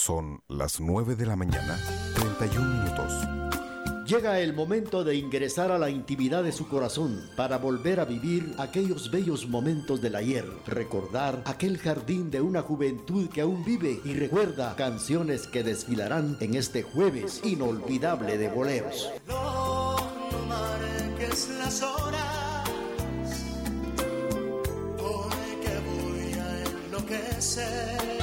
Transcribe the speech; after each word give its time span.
Son 0.00 0.42
las 0.48 0.78
9 0.80 1.16
de 1.16 1.26
la 1.26 1.34
mañana, 1.34 1.76
31 2.14 2.84
minutos. 2.84 3.12
Llega 4.06 4.38
el 4.38 4.54
momento 4.54 5.02
de 5.02 5.16
ingresar 5.16 5.72
a 5.72 5.78
la 5.78 5.90
intimidad 5.90 6.44
de 6.44 6.52
su 6.52 6.68
corazón 6.68 7.28
para 7.36 7.58
volver 7.58 7.98
a 7.98 8.04
vivir 8.04 8.54
aquellos 8.58 9.10
bellos 9.10 9.48
momentos 9.48 10.00
del 10.00 10.14
ayer, 10.14 10.46
recordar 10.66 11.42
aquel 11.46 11.78
jardín 11.78 12.30
de 12.30 12.40
una 12.40 12.62
juventud 12.62 13.28
que 13.28 13.40
aún 13.40 13.64
vive 13.64 14.00
y 14.04 14.14
recuerda 14.14 14.76
canciones 14.76 15.48
que 15.48 15.64
desfilarán 15.64 16.36
en 16.40 16.54
este 16.54 16.84
jueves 16.84 17.40
inolvidable 17.44 18.38
de 18.38 18.48
boleros. 18.48 19.10
las 21.58 21.82
horas, 21.82 23.02
porque 24.96 25.72
voy 25.90 26.32
a 26.38 26.64
enloquecer. 26.86 28.17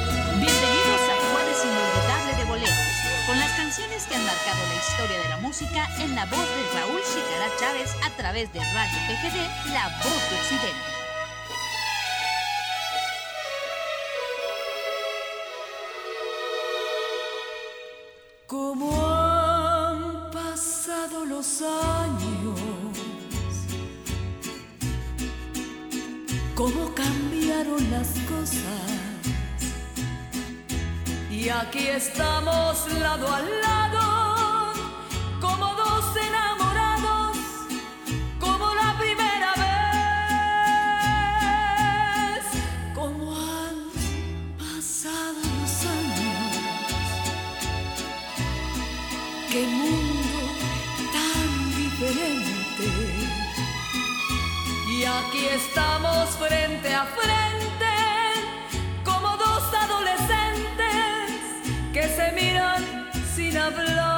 Historia 4.78 5.20
de 5.20 5.30
la 5.30 5.38
música 5.38 5.88
en 6.00 6.16
la 6.16 6.26
voz 6.26 6.40
de 6.40 6.80
Raúl 6.80 7.02
Chicara 7.02 7.50
Chávez 7.60 7.96
a 8.04 8.10
través 8.18 8.52
de 8.54 8.60
Radio 8.60 9.00
PGD, 9.08 9.74
La 9.74 9.88
Voz 10.04 10.30
de 10.30 10.36
Occidente. 10.40 10.96
Como 18.48 18.92
han 19.06 20.32
pasado 20.32 21.26
los 21.26 21.62
años, 21.62 22.60
cómo 26.56 26.94
cambiaron 26.94 27.92
las 27.92 28.10
cosas 28.30 28.96
y 31.46 31.50
aquí 31.50 31.88
estamos 31.90 32.92
lado 32.94 33.28
a 33.32 33.40
lado, 33.42 33.65
sin 63.56 63.62
hablar. 63.62 64.15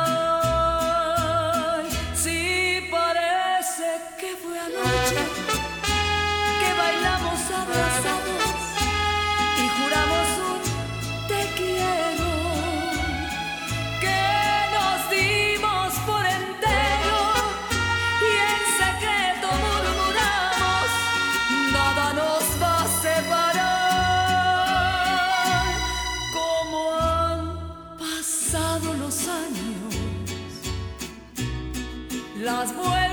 Las 32.35 32.75
vueltas 32.75 33.06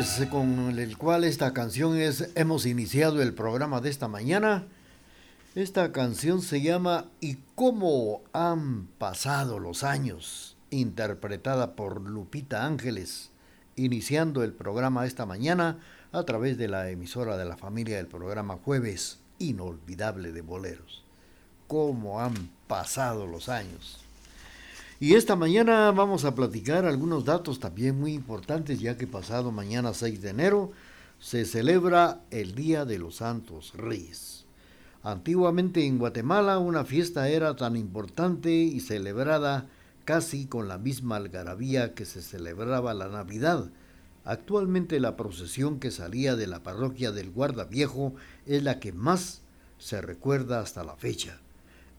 pues 0.00 0.26
con 0.30 0.78
el 0.78 0.96
cual 0.96 1.24
esta 1.24 1.52
canción 1.52 1.98
es, 1.98 2.30
hemos 2.34 2.64
iniciado 2.64 3.20
el 3.20 3.34
programa 3.34 3.82
de 3.82 3.90
esta 3.90 4.08
mañana. 4.08 4.64
Esta 5.54 5.92
canción 5.92 6.40
se 6.40 6.62
llama 6.62 7.10
¿Y 7.20 7.36
cómo 7.54 8.22
han 8.32 8.86
pasado 8.96 9.58
los 9.58 9.84
años? 9.84 10.56
interpretada 10.70 11.76
por 11.76 12.00
Lupita 12.00 12.64
Ángeles, 12.64 13.30
iniciando 13.76 14.42
el 14.42 14.54
programa 14.54 15.04
esta 15.04 15.26
mañana 15.26 15.80
a 16.12 16.22
través 16.22 16.56
de 16.56 16.68
la 16.68 16.88
emisora 16.88 17.36
de 17.36 17.44
la 17.44 17.58
familia 17.58 17.98
del 17.98 18.06
programa 18.06 18.56
Jueves 18.56 19.18
Inolvidable 19.38 20.32
de 20.32 20.40
Boleros. 20.40 21.04
¿Cómo 21.66 22.22
han 22.22 22.48
pasado 22.68 23.26
los 23.26 23.50
años? 23.50 24.02
Y 25.02 25.14
esta 25.14 25.34
mañana 25.34 25.90
vamos 25.92 26.26
a 26.26 26.34
platicar 26.34 26.84
algunos 26.84 27.24
datos 27.24 27.58
también 27.58 27.98
muy 27.98 28.12
importantes, 28.12 28.80
ya 28.80 28.98
que 28.98 29.06
pasado 29.06 29.50
mañana 29.50 29.94
6 29.94 30.20
de 30.20 30.28
enero 30.28 30.72
se 31.18 31.46
celebra 31.46 32.20
el 32.30 32.54
Día 32.54 32.84
de 32.84 32.98
los 32.98 33.16
Santos 33.16 33.72
Reyes. 33.74 34.44
Antiguamente 35.02 35.86
en 35.86 35.96
Guatemala 35.96 36.58
una 36.58 36.84
fiesta 36.84 37.30
era 37.30 37.56
tan 37.56 37.76
importante 37.76 38.52
y 38.52 38.80
celebrada 38.80 39.68
casi 40.04 40.44
con 40.44 40.68
la 40.68 40.76
misma 40.76 41.16
algarabía 41.16 41.94
que 41.94 42.04
se 42.04 42.20
celebraba 42.20 42.92
la 42.92 43.08
Navidad. 43.08 43.70
Actualmente 44.26 45.00
la 45.00 45.16
procesión 45.16 45.80
que 45.80 45.90
salía 45.90 46.36
de 46.36 46.46
la 46.46 46.62
parroquia 46.62 47.10
del 47.10 47.30
Guardaviejo 47.30 48.12
es 48.44 48.62
la 48.62 48.80
que 48.80 48.92
más 48.92 49.40
se 49.78 50.02
recuerda 50.02 50.60
hasta 50.60 50.84
la 50.84 50.96
fecha. 50.96 51.40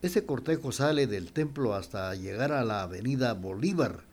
Ese 0.02 0.26
cortejo 0.26 0.72
sale 0.72 1.06
del 1.06 1.32
templo 1.32 1.76
hasta 1.76 2.14
llegar 2.16 2.52
a 2.52 2.66
la 2.66 2.82
avenida 2.82 3.34
Bolívar. 3.34 4.04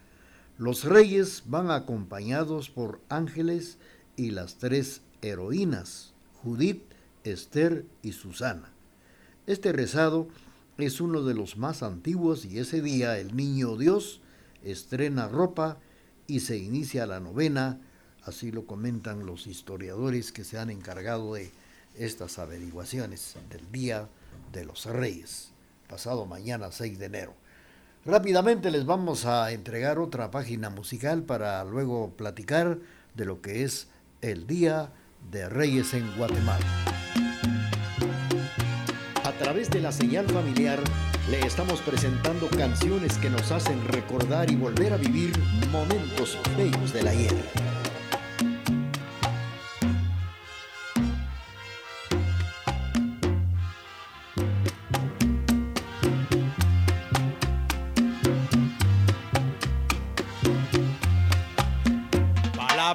Los 0.58 0.84
reyes 0.84 1.44
van 1.46 1.70
acompañados 1.70 2.68
por 2.68 3.00
ángeles 3.08 3.78
y 4.16 4.32
las 4.32 4.56
tres 4.56 5.00
heroínas, 5.22 6.12
Judith, 6.42 6.82
Esther 7.24 7.86
y 8.02 8.12
Susana. 8.12 8.70
Este 9.46 9.72
rezado 9.72 10.28
es 10.76 11.00
uno 11.00 11.22
de 11.22 11.34
los 11.34 11.56
más 11.56 11.82
antiguos 11.82 12.44
y 12.44 12.58
ese 12.58 12.82
día 12.82 13.18
el 13.18 13.34
niño 13.34 13.76
Dios 13.76 14.20
estrena 14.62 15.26
ropa 15.28 15.78
y 16.26 16.40
se 16.40 16.58
inicia 16.58 17.06
la 17.06 17.20
novena, 17.20 17.80
así 18.24 18.52
lo 18.52 18.66
comentan 18.66 19.24
los 19.24 19.46
historiadores 19.46 20.32
que 20.32 20.44
se 20.44 20.58
han 20.58 20.68
encargado 20.68 21.34
de 21.34 21.50
estas 21.96 22.38
averiguaciones 22.38 23.36
del 23.50 23.72
Día 23.72 24.08
de 24.52 24.64
los 24.64 24.84
Reyes, 24.84 25.50
pasado 25.88 26.26
mañana 26.26 26.70
6 26.70 26.98
de 26.98 27.06
enero. 27.06 27.34
Rápidamente 28.04 28.70
les 28.70 28.86
vamos 28.86 29.26
a 29.26 29.50
entregar 29.50 29.98
otra 29.98 30.30
página 30.30 30.70
musical 30.70 31.24
para 31.24 31.64
luego 31.64 32.14
platicar 32.16 32.78
de 33.14 33.24
lo 33.24 33.40
que 33.40 33.64
es 33.64 33.88
el 34.20 34.46
Día 34.46 34.92
de 35.30 35.48
Reyes 35.48 35.94
en 35.94 36.16
Guatemala. 36.16 36.64
A 39.24 39.32
través 39.32 39.70
de 39.70 39.80
la 39.80 39.92
señal 39.92 40.26
familiar 40.26 40.78
le 41.30 41.40
estamos 41.40 41.80
presentando 41.82 42.48
canciones 42.48 43.18
que 43.18 43.30
nos 43.30 43.50
hacen 43.52 43.86
recordar 43.88 44.50
y 44.50 44.56
volver 44.56 44.92
a 44.92 44.96
vivir 44.96 45.32
momentos 45.70 46.38
bellos 46.56 46.92
del 46.92 47.08
ayer. 47.08 47.67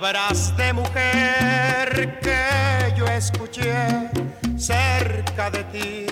Palabras 0.03 0.51
de 0.57 0.73
mujer 0.73 2.19
que 2.19 2.93
yo 2.97 3.05
escuché 3.07 4.09
cerca 4.57 5.49
de 5.49 5.63
ti, 5.71 6.05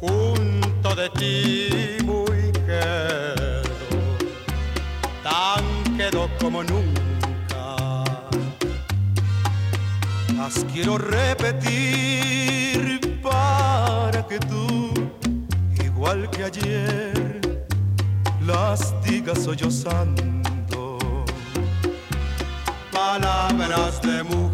junto 0.00 0.94
de 0.94 1.10
ti 1.10 1.98
muy 2.02 2.50
quedo, 2.64 4.16
tan 5.22 5.96
quedo 5.98 6.30
como 6.40 6.62
nunca. 6.62 7.76
Las 10.34 10.64
quiero 10.72 10.96
repetir 10.96 12.40
para 13.20 14.26
que 14.26 14.38
tú, 14.38 14.94
igual 15.84 16.30
que 16.30 16.44
ayer, 16.44 17.66
las 18.40 18.94
digas 19.04 19.44
sollozando. 19.44 20.39
Palabras 23.10 24.00
de 24.02 24.22
mujer 24.22 24.49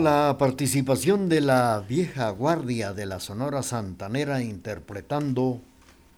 la 0.00 0.36
participación 0.38 1.28
de 1.28 1.42
la 1.42 1.84
vieja 1.86 2.30
guardia 2.30 2.94
de 2.94 3.04
la 3.04 3.20
Sonora 3.20 3.62
Santanera 3.62 4.42
interpretando 4.42 5.60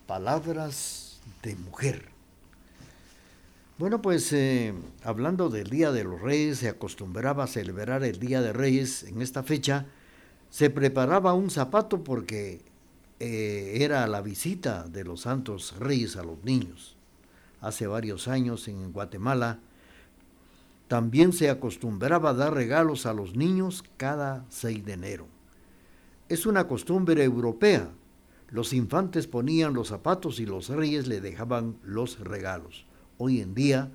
palabras 0.07 1.21
de 1.43 1.57
mujer. 1.57 2.05
Bueno, 3.79 4.01
pues 4.01 4.33
eh, 4.33 4.73
hablando 5.03 5.49
del 5.49 5.69
Día 5.69 5.91
de 5.91 6.05
los 6.05 6.21
Reyes, 6.21 6.59
se 6.59 6.69
acostumbraba 6.69 7.45
a 7.45 7.49
celebrar 7.49 8.05
el 8.05 8.21
Día 8.21 8.41
de 8.41 8.53
Reyes 8.53 9.03
en 9.03 9.21
esta 9.21 9.43
fecha. 9.43 9.87
Se 10.51 10.71
preparaba 10.71 11.35
un 11.35 11.51
zapato 11.51 12.05
porque 12.05 12.61
eh, 13.19 13.79
era 13.81 14.07
la 14.07 14.23
visita 14.23 14.85
de 14.85 15.03
los 15.03 15.23
santos 15.23 15.75
reyes 15.81 16.17
a 16.17 16.23
los 16.23 16.45
niños. 16.45 16.97
Hace 17.61 17.89
varios 17.89 18.29
años 18.29 18.69
en 18.69 18.93
Guatemala 18.93 19.59
también 20.93 21.33
se 21.33 21.49
acostumbraba 21.49 22.29
a 22.29 22.35
dar 22.35 22.53
regalos 22.53 23.07
a 23.07 23.15
los 23.15 23.35
niños 23.35 23.83
cada 23.97 24.45
6 24.51 24.85
de 24.85 24.93
enero. 24.93 25.27
Es 26.29 26.45
una 26.45 26.69
costumbre 26.69 27.25
europea. 27.25 27.89
Los 28.51 28.75
infantes 28.75 29.27
ponían 29.27 29.73
los 29.73 29.89
zapatos 29.89 30.39
y 30.39 30.45
los 30.45 30.69
reyes 30.69 31.07
le 31.07 31.23
dejaban 31.23 31.79
los 31.83 32.21
regalos. 32.21 32.85
Hoy 33.17 33.41
en 33.41 33.55
día 33.55 33.91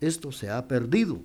esto 0.00 0.32
se 0.32 0.50
ha 0.50 0.66
perdido. 0.66 1.20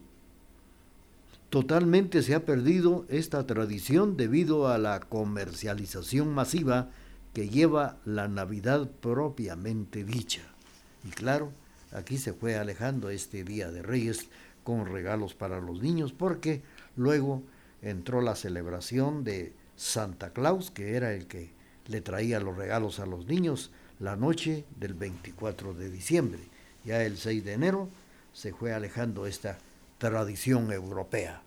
Totalmente 1.50 2.22
se 2.22 2.36
ha 2.36 2.46
perdido 2.46 3.08
esta 3.10 3.48
tradición 3.48 4.18
debido 4.18 4.68
a 4.68 4.78
la 4.78 5.00
comercialización 5.00 6.36
masiva 6.36 6.92
que 7.34 7.50
lleva 7.50 7.98
la 8.06 8.28
Navidad 8.28 8.92
propiamente 9.02 10.04
dicha. 10.04 10.44
Y 11.04 11.10
claro, 11.10 11.52
aquí 11.92 12.20
se 12.20 12.32
fue 12.32 12.58
alejando 12.58 13.10
este 13.10 13.44
Día 13.44 13.72
de 13.72 13.82
Reyes 13.82 14.30
con 14.66 14.88
regalos 14.88 15.36
para 15.36 15.62
los 15.62 15.82
niños 15.82 16.12
porque 16.12 16.62
luego 16.98 17.44
entró 17.82 18.20
la 18.20 18.36
celebración 18.36 19.24
de 19.24 19.54
Santa 19.78 20.32
Claus, 20.32 20.72
que 20.72 20.96
era 20.96 21.14
el 21.14 21.28
que 21.28 21.52
le 21.88 22.02
traía 22.02 22.40
los 22.40 22.58
regalos 22.58 23.00
a 23.00 23.06
los 23.06 23.28
niños 23.28 23.72
la 24.00 24.16
noche 24.16 24.66
del 24.78 24.96
24 24.96 25.76
de 25.76 25.90
diciembre. 25.90 26.42
Ya 26.84 27.04
el 27.04 27.18
6 27.18 27.46
de 27.46 27.54
enero 27.54 27.90
se 28.34 28.54
fue 28.54 28.74
alejando 28.74 29.28
esta 29.28 29.60
tradición 30.00 30.74
europea. 30.74 31.42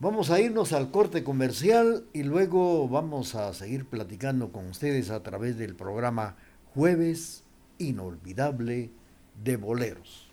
Vamos 0.00 0.30
a 0.30 0.40
irnos 0.40 0.72
al 0.72 0.90
corte 0.90 1.22
comercial 1.22 2.04
y 2.12 2.22
luego 2.22 2.88
vamos 2.88 3.34
a 3.34 3.52
seguir 3.52 3.86
platicando 3.86 4.52
con 4.52 4.68
ustedes 4.68 5.10
a 5.10 5.22
través 5.22 5.58
del 5.58 5.74
programa 5.74 6.36
Jueves 6.74 7.44
Inolvidable 7.78 8.90
de 9.42 9.56
Boleros. 9.56 10.30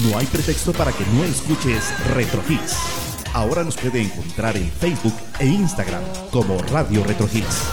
No 0.03 0.17
hay 0.17 0.25
pretexto 0.27 0.71
para 0.71 0.93
que 0.93 1.05
no 1.07 1.25
escuches 1.25 1.83
Retro 2.13 2.41
Hits. 2.47 2.77
Ahora 3.33 3.65
nos 3.65 3.75
puede 3.75 4.01
encontrar 4.01 4.55
en 4.55 4.71
Facebook 4.71 5.15
e 5.39 5.47
Instagram 5.47 6.03
como 6.31 6.59
Radio 6.59 7.03
Retro 7.03 7.27
Hits. 7.33 7.63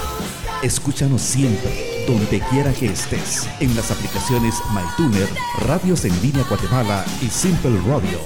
Escúchanos 0.64 1.23
siempre, 1.23 1.91
donde 2.06 2.40
quiera 2.50 2.73
que 2.73 2.87
estés, 2.87 3.49
en 3.61 3.75
las 3.76 3.90
aplicaciones 3.90 4.54
MyTuner, 4.73 5.28
Radios 5.66 6.04
en 6.04 6.23
Línea 6.23 6.44
Guatemala 6.49 7.04
y 7.21 7.26
Simple 7.28 7.78
Radio. 7.87 8.18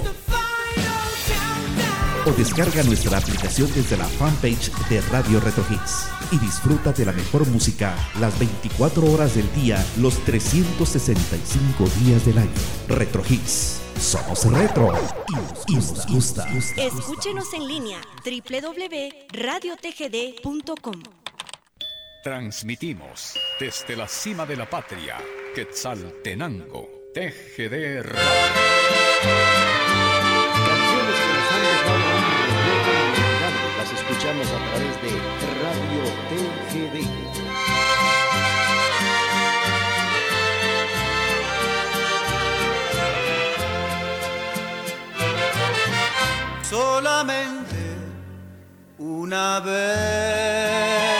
O 2.26 2.32
descarga 2.32 2.82
nuestra 2.82 3.16
aplicación 3.18 3.70
desde 3.74 3.96
la 3.96 4.06
fanpage 4.06 4.72
de 4.88 5.00
Radio 5.02 5.38
Retro 5.38 5.64
Hits 5.70 6.08
y 6.32 6.38
disfruta 6.38 6.92
de 6.92 7.04
la 7.04 7.12
mejor 7.12 7.46
música 7.46 7.94
las 8.18 8.36
24 8.38 9.12
horas 9.12 9.36
del 9.36 9.52
día, 9.54 9.84
los 9.98 10.18
365 10.24 11.84
días 12.00 12.26
del 12.26 12.38
año. 12.38 12.50
Retro 12.88 13.22
Hits. 13.28 13.80
Somos 14.00 14.42
retro 14.44 14.92
y 15.68 15.74
nos 15.74 16.06
gusta. 16.06 16.48
Escúchenos 16.76 17.52
en 17.54 17.68
línea 17.68 18.00
www.radiotgd.com. 18.24 21.15
Transmitimos 22.26 23.38
desde 23.60 23.94
la 23.94 24.08
cima 24.08 24.44
de 24.44 24.56
la 24.56 24.68
patria, 24.68 25.16
Quetzaltenango, 25.54 27.12
TGD 27.14 28.02
Radio. 28.02 28.18
Canciones 30.66 31.14
que 31.22 31.28
nos 31.30 31.52
han 31.52 31.62
dejado 31.62 32.02
un 32.02 33.78
las 33.78 33.92
escuchamos 33.92 34.48
a 34.48 34.58
través 34.58 34.94
de 35.02 35.10
Radio 35.62 36.02
TGD. 36.28 36.96
solamente 46.64 47.78
una 48.98 49.60
vez 49.60 51.15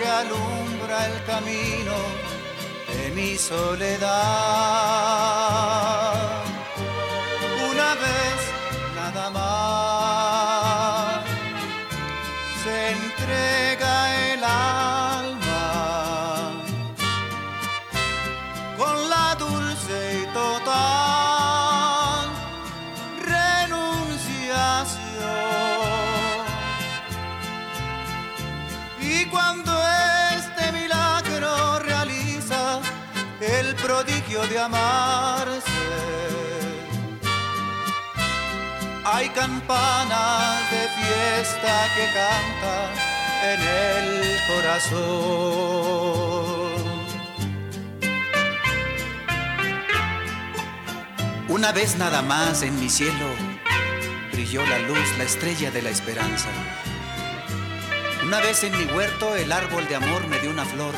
que 0.00 0.08
alumbra 0.08 1.06
el 1.06 1.24
camino 1.24 1.92
de 2.88 3.10
mi 3.10 3.36
soledad. 3.36 4.10
El 33.70 33.76
prodigio 33.76 34.44
de 34.48 34.58
amarse, 34.58 35.70
hay 39.04 39.28
campanas 39.28 40.70
de 40.72 40.88
fiesta 40.98 41.88
que 41.94 42.04
cantan 42.18 42.90
en 43.52 43.60
el 43.60 44.38
corazón. 44.48 44.90
Una 51.48 51.70
vez 51.72 51.96
nada 51.96 52.22
más 52.22 52.62
en 52.62 52.78
mi 52.80 52.88
cielo 52.88 53.28
brilló 54.32 54.66
la 54.66 54.78
luz, 54.80 55.18
la 55.18 55.24
estrella 55.24 55.70
de 55.70 55.82
la 55.82 55.90
esperanza. 55.90 56.48
Una 58.24 58.40
vez 58.40 58.64
en 58.64 58.76
mi 58.76 58.84
huerto 58.92 59.36
el 59.36 59.52
árbol 59.52 59.86
de 59.86 59.94
amor 59.94 60.26
me 60.26 60.40
dio 60.40 60.50
una 60.50 60.64
flor, 60.64 60.94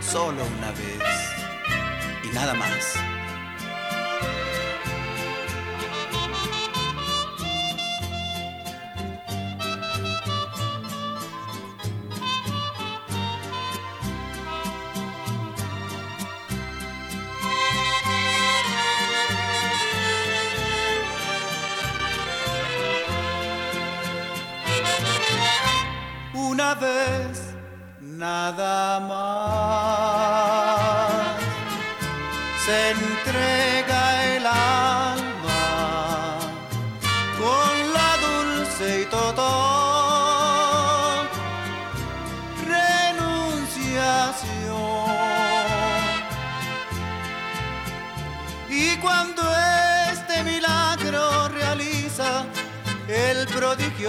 solo 0.00 0.44
una 0.58 0.72
vez 0.72 1.31
nada 2.32 2.54
más. 2.54 3.11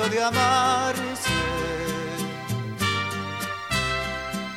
De 0.09 0.21
amarse, 0.21 1.29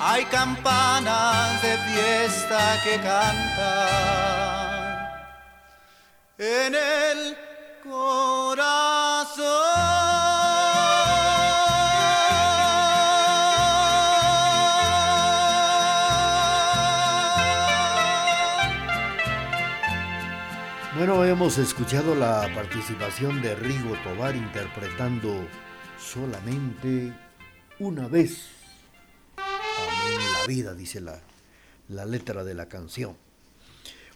hay 0.01 0.25
campanas 0.27 1.63
de 1.63 1.77
fiesta 1.79 2.81
que 2.83 2.97
cantan. 2.97 4.27
En 6.39 6.75
el 6.75 7.36
Bueno, 20.97 21.23
hemos 21.27 21.59
escuchado 21.59 22.15
la 22.15 22.49
participación 22.55 23.43
de 23.43 23.55
Rigo 23.55 23.95
Tobar 24.03 24.35
interpretando 24.35 25.47
solamente 25.99 27.13
una 27.79 28.09
vez. 28.09 28.47
Amén 29.37 30.19
la 30.41 30.47
vida, 30.47 30.75
dice 30.75 31.03
la, 31.03 31.21
la 31.91 32.07
letra 32.07 32.45
de 32.45 32.55
la 32.55 32.71
canción. 32.71 33.15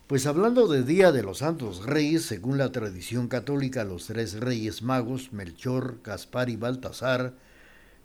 Pues 0.06 0.24
hablando 0.26 0.68
de 0.68 0.82
Día 0.82 1.12
de 1.12 1.22
los 1.22 1.38
Santos 1.38 1.84
Reyes, 1.84 2.24
según 2.24 2.56
la 2.56 2.72
tradición 2.72 3.28
católica, 3.28 3.84
los 3.84 4.06
tres 4.06 4.40
reyes 4.40 4.80
magos, 4.80 5.34
Melchor, 5.34 6.00
Gaspar 6.02 6.48
y 6.48 6.56
Baltasar, 6.56 7.34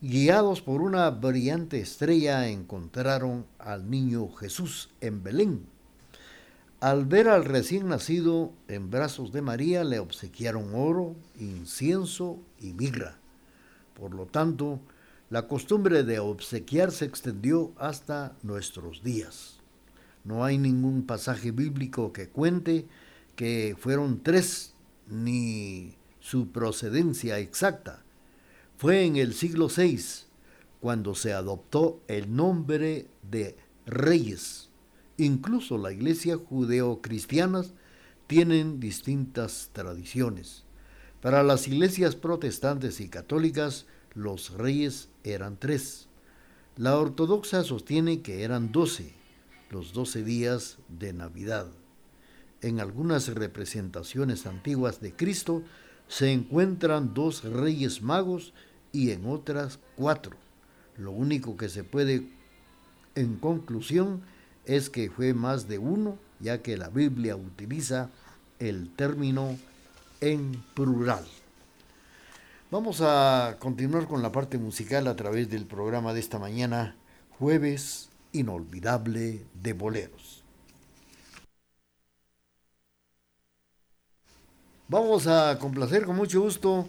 guiados 0.01 0.61
por 0.61 0.81
una 0.81 1.09
brillante 1.11 1.79
estrella, 1.79 2.49
encontraron 2.49 3.45
al 3.57 3.89
niño 3.89 4.29
Jesús 4.33 4.89
en 4.99 5.23
Belén. 5.23 5.74
Al 6.81 7.05
ver 7.05 7.29
al 7.29 7.45
recién 7.45 7.87
nacido 7.87 8.51
en 8.67 8.89
brazos 8.91 9.31
de 9.31 9.41
María, 9.41 9.83
le 9.83 9.99
obsequiaron 9.99 10.75
oro, 10.75 11.15
incienso 11.39 12.39
y 12.59 12.73
mirra. 12.73 13.17
Por 13.93 14.13
lo 14.13 14.25
tanto, 14.25 14.81
la 15.29 15.47
costumbre 15.47 16.03
de 16.03 16.19
obsequiar 16.19 16.91
se 16.91 17.05
extendió 17.05 17.71
hasta 17.77 18.35
nuestros 18.43 19.03
días. 19.03 19.59
No 20.23 20.43
hay 20.43 20.57
ningún 20.57 21.05
pasaje 21.05 21.51
bíblico 21.51 22.11
que 22.11 22.29
cuente 22.29 22.87
que 23.35 23.75
fueron 23.79 24.21
tres 24.21 24.73
ni 25.07 25.95
su 26.19 26.51
procedencia 26.51 27.39
exacta. 27.39 28.03
Fue 28.77 29.05
en 29.05 29.15
el 29.15 29.33
siglo 29.33 29.69
VI 29.75 30.25
cuando 30.81 31.15
se 31.15 31.33
adoptó 31.33 32.01
el 32.07 32.35
nombre 32.35 33.07
de 33.23 33.55
reyes. 33.85 34.64
Incluso 35.17 35.77
la 35.77 35.91
iglesia 35.91 36.37
judeocristiana 36.37 37.63
tienen 38.27 38.79
distintas 38.79 39.69
tradiciones. 39.71 40.63
Para 41.21 41.41
las 41.43 41.67
iglesias 41.67 42.15
protestantes 42.15 42.99
y 42.99 43.07
católicas, 43.07 43.85
los 44.13 44.51
reyes 44.51 45.09
eran 45.23 45.57
tres. 45.57 46.07
La 46.75 46.97
ortodoxa 46.97 47.63
sostiene 47.63 48.21
que 48.21 48.43
eran 48.43 48.71
doce, 48.71 49.13
los 49.71 49.93
doce 49.93 50.23
días 50.23 50.77
de 50.89 51.13
Navidad. 51.13 51.67
En 52.61 52.79
algunas 52.79 53.27
representaciones 53.33 54.45
antiguas 54.45 54.99
de 54.99 55.13
Cristo 55.15 55.63
se 56.07 56.31
encuentran 56.31 57.13
dos 57.13 57.43
reyes 57.43 58.01
magos 58.01 58.53
y 58.91 59.11
en 59.11 59.25
otras 59.25 59.79
cuatro. 59.95 60.35
Lo 60.97 61.11
único 61.11 61.57
que 61.57 61.69
se 61.69 61.83
puede 61.83 62.29
en 63.15 63.37
conclusión 63.37 64.21
es 64.65 64.89
que 64.89 65.09
fue 65.09 65.33
más 65.33 65.67
de 65.67 65.77
uno, 65.77 66.17
ya 66.39 66.61
que 66.61 66.77
la 66.77 66.89
Biblia 66.89 67.35
utiliza 67.35 68.09
el 68.59 68.89
término 68.95 69.57
en 70.21 70.63
plural. 70.73 71.25
Vamos 72.71 73.01
a 73.01 73.57
continuar 73.59 74.07
con 74.07 74.21
la 74.21 74.31
parte 74.31 74.57
musical 74.57 75.07
a 75.07 75.15
través 75.15 75.49
del 75.49 75.65
programa 75.65 76.13
de 76.13 76.19
esta 76.19 76.39
mañana, 76.39 76.95
jueves 77.37 78.09
inolvidable 78.31 79.45
de 79.53 79.73
boleros. 79.73 80.43
Vamos 84.87 85.25
a 85.27 85.57
complacer 85.59 86.05
con 86.05 86.15
mucho 86.15 86.41
gusto 86.41 86.87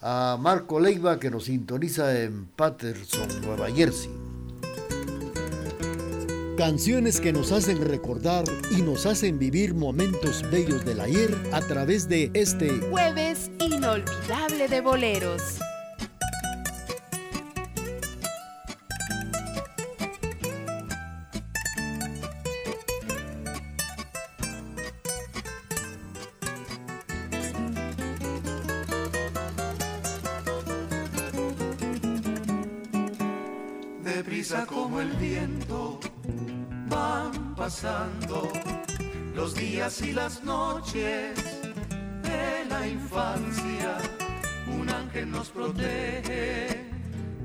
a 0.00 0.38
Marco 0.40 0.80
Leiva 0.80 1.18
que 1.18 1.30
nos 1.30 1.44
sintoniza 1.44 2.22
en 2.22 2.46
Patterson, 2.46 3.40
Nueva 3.42 3.70
Jersey. 3.70 4.27
Canciones 6.58 7.20
que 7.20 7.32
nos 7.32 7.52
hacen 7.52 7.80
recordar 7.88 8.44
y 8.76 8.82
nos 8.82 9.06
hacen 9.06 9.38
vivir 9.38 9.74
momentos 9.74 10.42
bellos 10.50 10.84
del 10.84 11.00
ayer 11.00 11.32
a 11.52 11.60
través 11.60 12.08
de 12.08 12.32
este 12.34 12.80
jueves 12.80 13.48
inolvidable 13.60 14.66
de 14.66 14.80
boleros. 14.80 15.60
Deprisa 34.02 34.66
como 34.66 35.00
el 35.00 35.10
viento 35.12 36.00
van 36.88 37.54
pasando 37.54 38.48
los 39.34 39.54
días 39.54 40.00
y 40.02 40.12
las 40.12 40.42
noches 40.44 41.34
de 42.22 42.64
la 42.68 42.86
infancia. 42.86 43.98
Un 44.66 44.88
ángel 44.90 45.30
nos 45.30 45.48
protege 45.48 46.90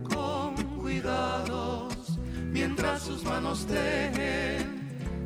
con 0.03 0.55
cuidados 0.77 2.19
mientras 2.51 3.03
sus 3.03 3.23
manos 3.23 3.65
tejen 3.65 4.83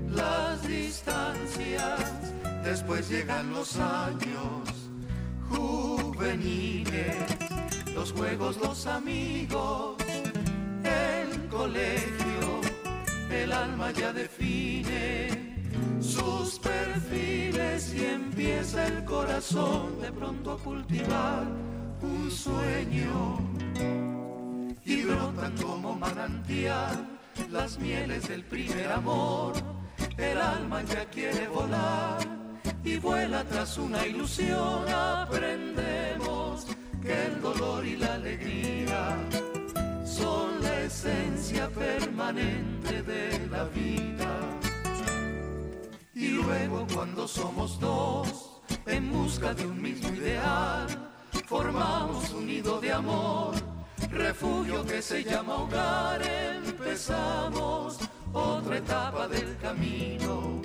las 0.10 0.68
distancias. 0.68 2.00
Después 2.64 3.10
llegan 3.10 3.52
los 3.52 3.78
años 3.78 4.78
juveniles, 5.50 7.16
los 7.94 8.12
juegos, 8.12 8.58
los 8.58 8.86
amigos, 8.88 9.96
el 10.84 11.48
colegio, 11.48 12.27
alma 13.64 13.92
ya 13.92 14.14
define 14.14 15.56
sus 16.00 16.60
perfiles 16.60 17.94
y 17.94 18.06
empieza 18.06 18.88
el 18.88 19.04
corazón 19.04 20.00
de 20.02 20.12
pronto 20.12 20.52
a 20.52 20.58
cultivar 20.58 21.44
un 22.02 22.30
sueño 22.30 23.40
y 24.86 25.04
brotan 25.04 25.56
como 25.62 25.96
manantial 25.96 27.08
las 27.52 27.80
mieles 27.80 28.28
del 28.28 28.44
primer 28.44 28.92
amor. 28.92 29.54
El 30.18 30.38
alma 30.40 30.84
ya 30.84 31.06
quiere 31.06 31.48
volar 31.48 32.20
y 32.84 32.98
vuela 32.98 33.44
tras 33.44 33.78
una 33.78 34.06
ilusión. 34.06 34.88
Aprendemos 34.90 36.68
que 37.02 37.26
el 37.28 37.42
dolor 37.42 37.86
y 37.86 37.98
la 37.98 38.14
alegría 38.16 39.18
esencia 40.98 41.70
permanente 41.70 43.04
de 43.04 43.48
la 43.52 43.66
vida. 43.66 44.32
Y 46.16 46.30
luego 46.30 46.88
cuando 46.92 47.28
somos 47.28 47.80
dos, 47.80 48.62
en 48.88 49.12
busca 49.12 49.54
de 49.54 49.68
un 49.68 49.80
mismo 49.80 50.10
ideal, 50.10 50.88
formamos 51.46 52.32
un 52.32 52.48
nido 52.48 52.82
de 52.82 52.92
amor, 52.92 53.54
refugio 54.10 54.84
que 54.88 55.04
se 55.04 55.24
llama 55.24 55.58
hogar, 55.58 56.20
empezamos 56.66 58.00
otra 58.34 58.78
etapa 58.78 59.28
del 59.28 59.56
camino. 59.58 60.62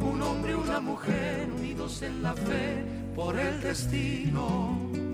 Un 0.00 0.22
hombre 0.22 0.52
y 0.52 0.54
una 0.54 0.80
mujer 0.80 1.46
unidos 1.52 2.00
en 2.00 2.22
la 2.22 2.32
fe 2.32 2.86
por 3.14 3.38
el 3.38 3.60
destino. 3.60 5.07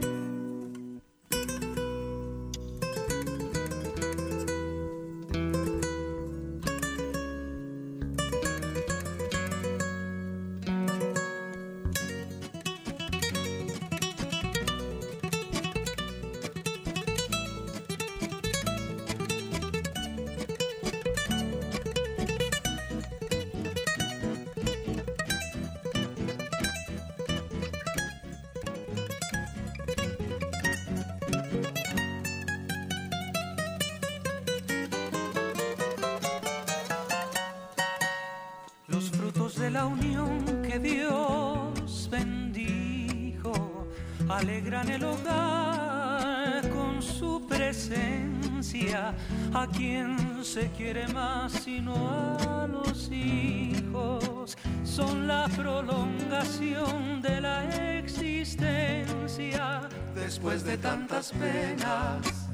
La 39.74 39.86
unión 39.86 40.62
que 40.62 40.78
Dios 40.78 42.08
bendijo 42.08 43.88
alegran 44.28 44.88
el 44.88 45.02
hogar 45.02 46.70
con 46.70 47.02
su 47.02 47.44
presencia. 47.48 49.12
A 49.52 49.66
quien 49.66 50.44
se 50.44 50.70
quiere 50.70 51.08
más 51.08 51.52
sino 51.52 51.92
a 52.38 52.68
los 52.68 53.10
hijos, 53.10 54.56
son 54.84 55.26
la 55.26 55.48
prolongación 55.56 57.20
de 57.20 57.40
la 57.40 57.64
existencia. 57.98 59.80
Después 60.14 60.62
de 60.64 60.78
tantas 60.78 61.32
penas 61.32 62.48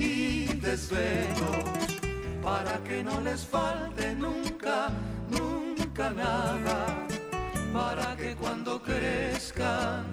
y 0.00 0.46
desvelos, 0.56 1.62
para 2.42 2.82
que 2.82 3.04
no 3.04 3.20
les 3.20 3.44
falte 3.44 4.05
nunca 5.96 6.10
nada, 6.10 7.06
para 7.72 8.16
que 8.16 8.34
cuando 8.36 8.82
crezcan 8.82 10.04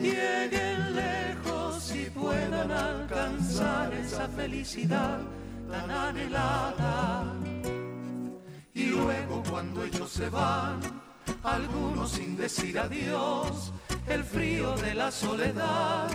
lleguen 0.00 0.96
lejos 0.96 1.94
y 1.94 2.10
puedan 2.10 2.70
alcanzar 2.70 3.92
esa 3.94 4.28
felicidad 4.28 5.20
tan 5.70 5.90
anhelada. 5.90 7.24
Y 8.74 8.86
luego 8.86 9.42
cuando 9.48 9.84
ellos 9.84 10.10
se 10.10 10.28
van, 10.28 10.80
algunos 11.42 12.12
sin 12.12 12.36
decir 12.36 12.78
adiós, 12.78 13.72
el 14.08 14.24
frío 14.24 14.74
de 14.76 14.94
la 14.94 15.10
soledad 15.10 16.08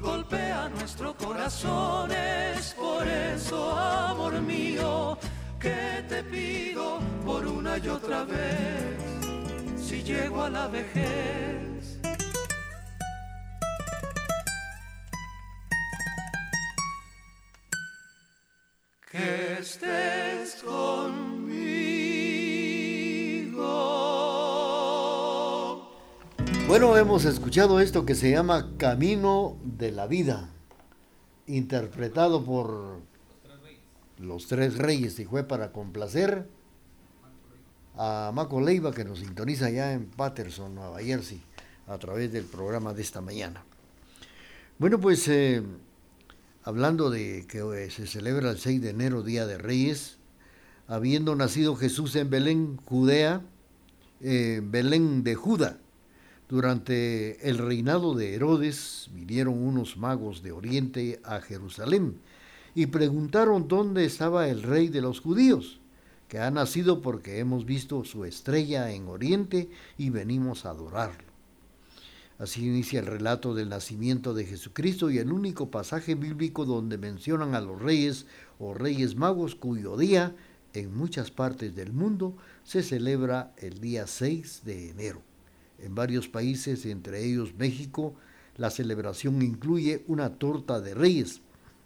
golpea 0.00 0.68
nuestro 0.70 1.14
corazón. 1.16 2.10
Es 2.12 2.74
por 2.74 3.06
eso, 3.06 3.78
amor 3.78 4.40
mío, 4.40 5.18
que 5.60 6.04
te 6.08 6.22
pido 6.24 7.11
una 7.62 7.78
y 7.78 7.88
otra 7.88 8.24
vez, 8.24 8.98
si 9.76 10.02
llego 10.02 10.42
a 10.42 10.50
la 10.50 10.66
vejez. 10.66 12.00
Que 19.08 19.58
estés 19.60 20.60
conmigo. 20.64 21.62
Bueno, 26.66 26.96
hemos 26.96 27.24
escuchado 27.26 27.78
esto 27.78 28.04
que 28.04 28.16
se 28.16 28.32
llama 28.32 28.72
Camino 28.76 29.56
de 29.62 29.92
la 29.92 30.08
Vida, 30.08 30.48
interpretado 31.46 32.44
por 32.44 33.02
los 34.18 34.48
tres 34.48 34.78
reyes 34.78 35.16
y 35.20 35.26
fue 35.26 35.44
para 35.44 35.70
complacer 35.70 36.48
a 37.96 38.32
Maco 38.34 38.60
Leiva 38.60 38.92
que 38.92 39.04
nos 39.04 39.20
sintoniza 39.20 39.70
ya 39.70 39.92
en 39.92 40.06
Patterson, 40.06 40.74
Nueva 40.74 41.00
Jersey, 41.00 41.42
a 41.86 41.98
través 41.98 42.32
del 42.32 42.44
programa 42.44 42.94
de 42.94 43.02
esta 43.02 43.20
mañana. 43.20 43.64
Bueno, 44.78 44.98
pues 45.00 45.28
eh, 45.28 45.62
hablando 46.64 47.10
de 47.10 47.46
que 47.46 47.58
eh, 47.58 47.90
se 47.90 48.06
celebra 48.06 48.50
el 48.50 48.58
6 48.58 48.80
de 48.80 48.90
enero, 48.90 49.22
Día 49.22 49.46
de 49.46 49.58
Reyes, 49.58 50.18
habiendo 50.88 51.36
nacido 51.36 51.76
Jesús 51.76 52.16
en 52.16 52.30
Belén, 52.30 52.78
Judea, 52.84 53.42
eh, 54.20 54.60
Belén 54.64 55.22
de 55.24 55.34
Judá, 55.34 55.78
durante 56.48 57.48
el 57.48 57.58
reinado 57.58 58.14
de 58.14 58.34
Herodes 58.34 59.08
vinieron 59.14 59.56
unos 59.56 59.96
magos 59.96 60.42
de 60.42 60.52
Oriente 60.52 61.20
a 61.24 61.40
Jerusalén 61.40 62.18
y 62.74 62.86
preguntaron 62.86 63.68
dónde 63.68 64.04
estaba 64.04 64.48
el 64.48 64.62
rey 64.62 64.88
de 64.88 65.00
los 65.00 65.20
judíos, 65.20 65.80
que 66.32 66.38
ha 66.38 66.50
nacido 66.50 67.02
porque 67.02 67.40
hemos 67.40 67.66
visto 67.66 68.02
su 68.06 68.24
estrella 68.24 68.90
en 68.90 69.06
Oriente 69.06 69.68
y 69.98 70.08
venimos 70.08 70.64
a 70.64 70.70
adorarlo. 70.70 71.26
Así 72.38 72.64
inicia 72.66 73.00
el 73.00 73.06
relato 73.06 73.54
del 73.54 73.68
nacimiento 73.68 74.32
de 74.32 74.46
Jesucristo 74.46 75.10
y 75.10 75.18
el 75.18 75.30
único 75.30 75.70
pasaje 75.70 76.14
bíblico 76.14 76.64
donde 76.64 76.96
mencionan 76.96 77.54
a 77.54 77.60
los 77.60 77.82
reyes 77.82 78.24
o 78.58 78.72
reyes 78.72 79.14
magos 79.14 79.54
cuyo 79.54 79.98
día 79.98 80.34
en 80.72 80.96
muchas 80.96 81.30
partes 81.30 81.76
del 81.76 81.92
mundo 81.92 82.34
se 82.64 82.82
celebra 82.82 83.52
el 83.58 83.82
día 83.82 84.06
6 84.06 84.62
de 84.64 84.88
enero. 84.88 85.20
En 85.80 85.94
varios 85.94 86.28
países, 86.28 86.86
entre 86.86 87.26
ellos 87.26 87.52
México, 87.58 88.14
la 88.56 88.70
celebración 88.70 89.42
incluye 89.42 90.02
una 90.06 90.38
torta 90.38 90.80
de 90.80 90.94
reyes 90.94 91.42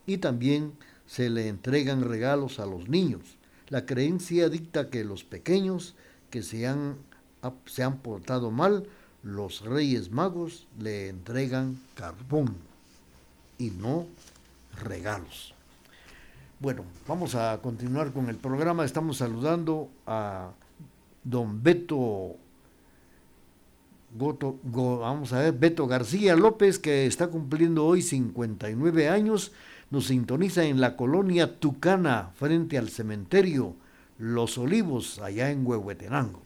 y 0.06 0.18
también 0.18 0.74
se 1.04 1.30
le 1.30 1.48
entregan 1.48 2.04
regalos 2.04 2.60
a 2.60 2.66
los 2.66 2.88
niños. 2.88 3.38
La 3.68 3.84
creencia 3.84 4.48
dicta 4.48 4.90
que 4.90 5.04
los 5.04 5.24
pequeños 5.24 5.94
que 6.30 6.42
se 6.42 6.66
han, 6.66 6.96
se 7.66 7.82
han 7.82 7.98
portado 7.98 8.50
mal, 8.50 8.86
los 9.22 9.62
reyes 9.62 10.10
magos 10.10 10.66
le 10.78 11.08
entregan 11.08 11.78
carbón 11.94 12.56
y 13.58 13.70
no 13.70 14.06
regalos. 14.84 15.54
Bueno, 16.60 16.84
vamos 17.06 17.34
a 17.34 17.60
continuar 17.60 18.12
con 18.12 18.28
el 18.28 18.36
programa. 18.36 18.84
Estamos 18.84 19.18
saludando 19.18 19.90
a 20.06 20.52
don 21.24 21.62
Beto 21.62 22.36
vamos 24.16 25.32
a 25.32 25.40
ver, 25.40 25.52
Beto 25.52 25.86
García 25.86 26.36
López, 26.36 26.78
que 26.78 27.06
está 27.06 27.28
cumpliendo 27.28 27.84
hoy 27.84 28.02
59 28.02 29.08
años, 29.08 29.52
nos 29.90 30.06
sintoniza 30.06 30.64
en 30.64 30.80
la 30.80 30.96
colonia 30.96 31.58
Tucana, 31.58 32.30
frente 32.34 32.78
al 32.78 32.88
cementerio 32.88 33.74
Los 34.18 34.58
Olivos, 34.58 35.18
allá 35.20 35.50
en 35.50 35.66
Huehuetenango. 35.66 36.42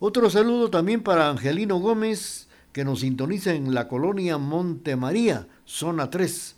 Otro 0.00 0.28
saludo 0.30 0.68
también 0.68 1.02
para 1.02 1.30
Angelino 1.30 1.78
Gómez, 1.78 2.48
que 2.72 2.84
nos 2.84 3.00
sintoniza 3.00 3.54
en 3.54 3.74
la 3.74 3.88
colonia 3.88 4.38
Monte 4.38 4.96
María, 4.96 5.46
zona 5.64 6.10
3, 6.10 6.56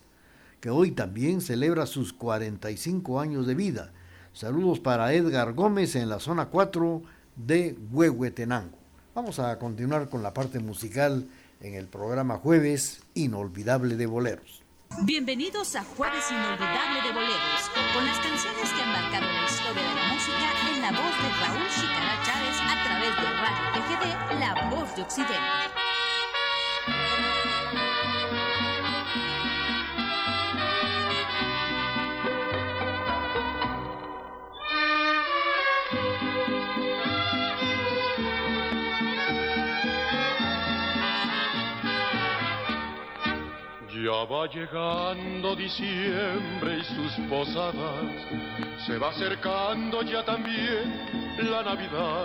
que 0.60 0.70
hoy 0.70 0.92
también 0.92 1.40
celebra 1.40 1.86
sus 1.86 2.12
45 2.12 3.20
años 3.20 3.46
de 3.46 3.54
vida. 3.54 3.92
Saludos 4.32 4.80
para 4.80 5.12
Edgar 5.12 5.52
Gómez 5.52 5.94
en 5.94 6.08
la 6.08 6.20
zona 6.20 6.46
4 6.46 7.02
de 7.36 7.76
Huehuetenango. 7.92 8.78
Vamos 9.14 9.38
a 9.38 9.58
continuar 9.58 10.08
con 10.08 10.22
la 10.22 10.34
parte 10.34 10.58
musical 10.58 11.26
en 11.60 11.74
el 11.74 11.86
programa 11.86 12.38
Jueves 12.38 13.02
Inolvidable 13.14 13.96
de 13.96 14.06
Boleros. 14.06 14.63
Bienvenidos 15.02 15.74
a 15.76 15.82
Jueves 15.82 16.30
Inolvidable 16.30 17.02
de 17.02 17.12
Boleros, 17.12 17.70
con 17.92 18.06
las 18.06 18.18
canciones 18.18 18.70
que 18.72 18.82
han 18.82 18.92
marcado 18.92 19.26
la 19.26 19.44
historia 19.44 19.82
de 19.82 19.94
la 19.94 20.12
música 20.12 20.52
en 20.70 20.82
la 20.82 20.90
voz 20.92 21.22
de 21.22 21.28
Raúl 21.40 21.68
Chicara 21.68 22.22
Chávez 22.24 22.56
a 22.60 22.84
través 22.84 23.16
de 23.16 23.28
Radio 23.42 23.64
TGD, 23.74 24.40
La 24.40 24.70
Voz 24.70 24.94
de 24.96 25.02
Occidente. 25.02 25.34
Ya 44.14 44.24
va 44.26 44.46
llegando 44.46 45.56
diciembre 45.56 46.78
y 46.78 46.84
sus 46.84 47.12
posadas, 47.28 48.14
se 48.86 48.96
va 48.96 49.08
acercando 49.08 50.02
ya 50.02 50.24
también 50.24 51.34
la 51.50 51.62
Navidad. 51.64 52.24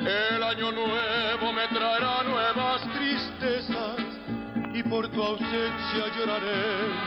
El 0.00 0.42
año 0.42 0.72
nuevo 0.72 1.52
me 1.52 1.68
traerá 1.68 2.22
nuevas 2.22 2.80
tristezas 2.94 3.96
y 4.72 4.82
por 4.84 5.06
tu 5.08 5.22
ausencia 5.22 6.04
lloraré 6.16 6.62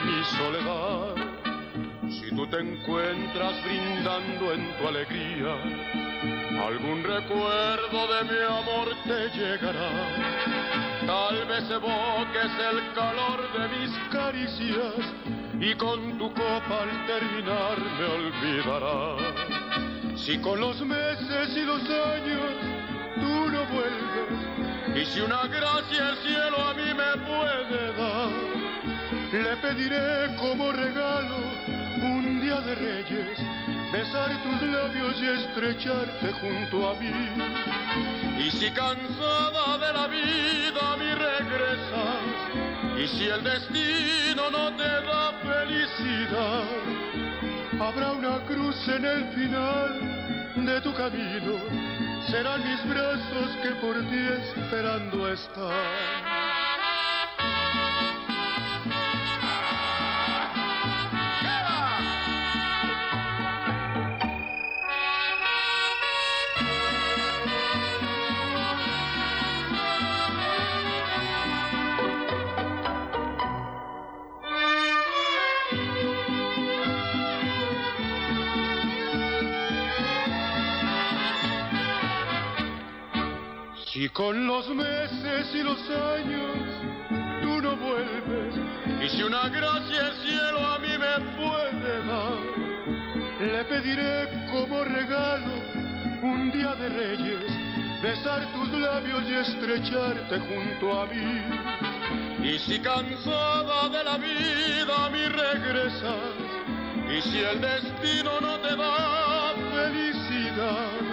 mi 0.05 0.23
soledad. 0.37 1.15
Si 2.11 2.35
tú 2.35 2.45
te 2.47 2.59
encuentras 2.59 3.63
brindando 3.63 4.53
en 4.53 4.77
tu 4.77 4.87
alegría, 4.87 5.53
algún 6.67 7.03
recuerdo 7.03 8.13
de 8.13 8.23
mi 8.25 8.41
amor 8.45 8.89
te 9.07 9.37
llegará 9.37 10.86
Tal 11.07 11.45
vez 11.45 11.63
evoques 11.71 12.51
el 12.69 12.93
calor 12.93 13.39
de 13.53 13.67
mis 13.79 13.97
caricias 14.11 14.93
y 15.57 15.73
con 15.75 16.17
tu 16.17 16.27
copa 16.33 16.81
al 16.81 17.05
terminar 17.07 17.79
me 17.97 18.05
olvidarás. 18.17 19.21
Si 20.17 20.37
con 20.39 20.59
los 20.59 20.81
meses 20.81 21.55
y 21.55 21.61
los 21.61 21.81
años 21.89 22.51
tú 23.15 23.49
no 23.49 23.65
vuelves 23.67 25.01
y 25.01 25.05
si 25.05 25.21
una 25.21 25.47
gracia 25.47 26.09
el 26.09 26.17
cielo 26.17 26.57
a 26.57 26.73
mí 26.73 26.93
me 26.93 27.11
puede 27.25 27.93
dar, 27.95 28.31
le 29.31 29.55
pediré 29.61 30.35
como 30.35 30.73
regalo 30.73 31.37
un 32.01 32.41
día 32.41 32.59
de 32.59 32.75
reyes 32.75 33.76
besar 33.91 34.29
tus 34.43 34.61
labios 34.69 35.15
y 35.21 35.27
estrecharte 35.27 36.31
junto 36.41 36.89
a 36.89 36.93
mí. 36.95 37.11
Y 38.39 38.51
si 38.51 38.69
cansada 38.71 39.77
de 39.77 39.93
la 39.93 40.07
vida 40.07 40.97
mi 40.97 41.13
regresas, 41.13 42.47
y 42.97 43.07
si 43.07 43.27
el 43.27 43.43
destino 43.43 44.49
no 44.51 44.75
te 44.75 44.83
da 44.83 45.33
felicidad, 45.43 46.63
habrá 47.79 48.11
una 48.11 48.39
cruz 48.45 48.87
en 48.87 49.05
el 49.05 49.25
final 49.33 50.65
de 50.65 50.81
tu 50.81 50.93
camino, 50.93 51.59
serán 52.29 52.63
mis 52.67 52.89
brazos 52.89 53.55
que 53.61 53.69
por 53.81 53.95
ti 54.09 54.27
esperando 54.55 55.27
están. 55.31 56.56
Y 83.99 84.09
con 84.09 84.45
los 84.45 84.69
meses 84.75 85.47
y 85.55 85.63
los 85.63 85.79
años 85.89 86.51
tú 87.41 87.59
no 87.63 87.75
vuelves, 87.77 88.53
y 89.01 89.09
si 89.09 89.23
una 89.23 89.49
gracia 89.49 90.09
el 90.09 90.13
cielo 90.17 90.59
a 90.59 90.77
mí 90.77 90.89
me 90.99 91.15
puede 91.35 92.05
dar, 92.05 92.37
le 93.41 93.65
pediré 93.65 94.47
como 94.51 94.83
regalo 94.83 95.51
un 96.21 96.51
día 96.51 96.75
de 96.75 96.89
reyes, 96.89 97.99
besar 98.03 98.45
tus 98.53 98.69
labios 98.79 99.23
y 99.27 99.33
estrecharte 99.33 100.39
junto 100.41 101.01
a 101.01 101.07
mí. 101.07 102.49
Y 102.53 102.59
si 102.59 102.79
cansada 102.79 103.89
de 103.89 104.03
la 104.03 104.17
vida 104.19 105.05
a 105.07 105.09
mí 105.09 105.25
regresas, 105.25 106.35
y 107.09 107.21
si 107.23 107.39
el 107.39 107.61
destino 107.61 108.41
no 108.41 108.59
te 108.59 108.75
da 108.75 109.55
felicidad, 109.73 111.06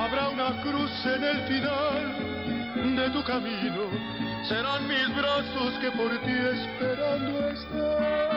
habrá 0.00 0.30
una 0.30 0.62
cruz 0.62 0.90
en 1.04 1.22
el 1.22 1.42
final 1.46 2.96
de 2.96 3.10
tu 3.10 3.22
camino. 3.24 3.84
Serán 4.48 4.88
mis 4.88 5.14
brazos 5.14 5.74
que 5.80 5.90
por 5.90 6.10
ti 6.22 6.32
esperando 6.32 7.48
están. 7.50 8.30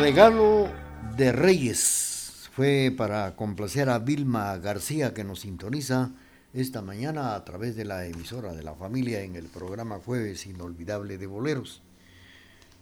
Regalo 0.00 0.68
de 1.16 1.32
Reyes 1.32 2.48
fue 2.52 2.92
para 2.96 3.36
complacer 3.36 3.90
a 3.90 3.98
Vilma 3.98 4.56
García 4.56 5.12
que 5.12 5.24
nos 5.24 5.40
sintoniza 5.40 6.10
esta 6.54 6.80
mañana 6.80 7.34
a 7.34 7.44
través 7.44 7.76
de 7.76 7.84
la 7.84 8.06
emisora 8.06 8.54
de 8.54 8.62
la 8.62 8.74
familia 8.74 9.20
en 9.20 9.36
el 9.36 9.46
programa 9.46 9.98
Jueves 9.98 10.46
Inolvidable 10.46 11.18
de 11.18 11.26
Boleros. 11.26 11.82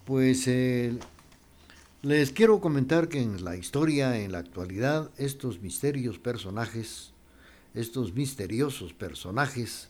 Pues 0.04 0.46
el 0.46 1.00
les 2.02 2.32
quiero 2.32 2.60
comentar 2.60 3.08
que 3.08 3.22
en 3.22 3.44
la 3.44 3.56
historia, 3.56 4.18
en 4.18 4.32
la 4.32 4.38
actualidad, 4.38 5.12
estos 5.18 5.60
misterios 5.60 6.18
personajes, 6.18 7.12
estos 7.74 8.12
misteriosos 8.12 8.92
personajes, 8.92 9.88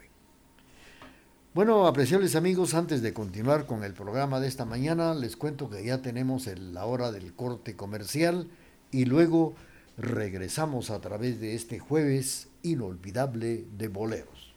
Bueno, 1.54 1.86
apreciables 1.86 2.36
amigos, 2.36 2.74
antes 2.74 3.00
de 3.00 3.14
continuar 3.14 3.64
con 3.64 3.82
el 3.82 3.94
programa 3.94 4.40
de 4.40 4.48
esta 4.48 4.66
mañana, 4.66 5.14
les 5.14 5.38
cuento 5.38 5.70
que 5.70 5.82
ya 5.82 6.02
tenemos 6.02 6.46
la 6.46 6.84
hora 6.84 7.12
del 7.12 7.32
corte 7.32 7.76
comercial 7.76 8.50
y 8.90 9.06
luego 9.06 9.54
regresamos 9.96 10.90
a 10.90 11.00
través 11.00 11.40
de 11.40 11.54
este 11.54 11.78
jueves 11.78 12.48
inolvidable 12.62 13.64
de 13.76 13.88
boleros. 13.88 14.54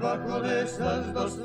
Debajo 0.00 0.40
de 0.40 0.62
esas 0.62 1.12
dos 1.12 1.32
cejas, 1.32 1.44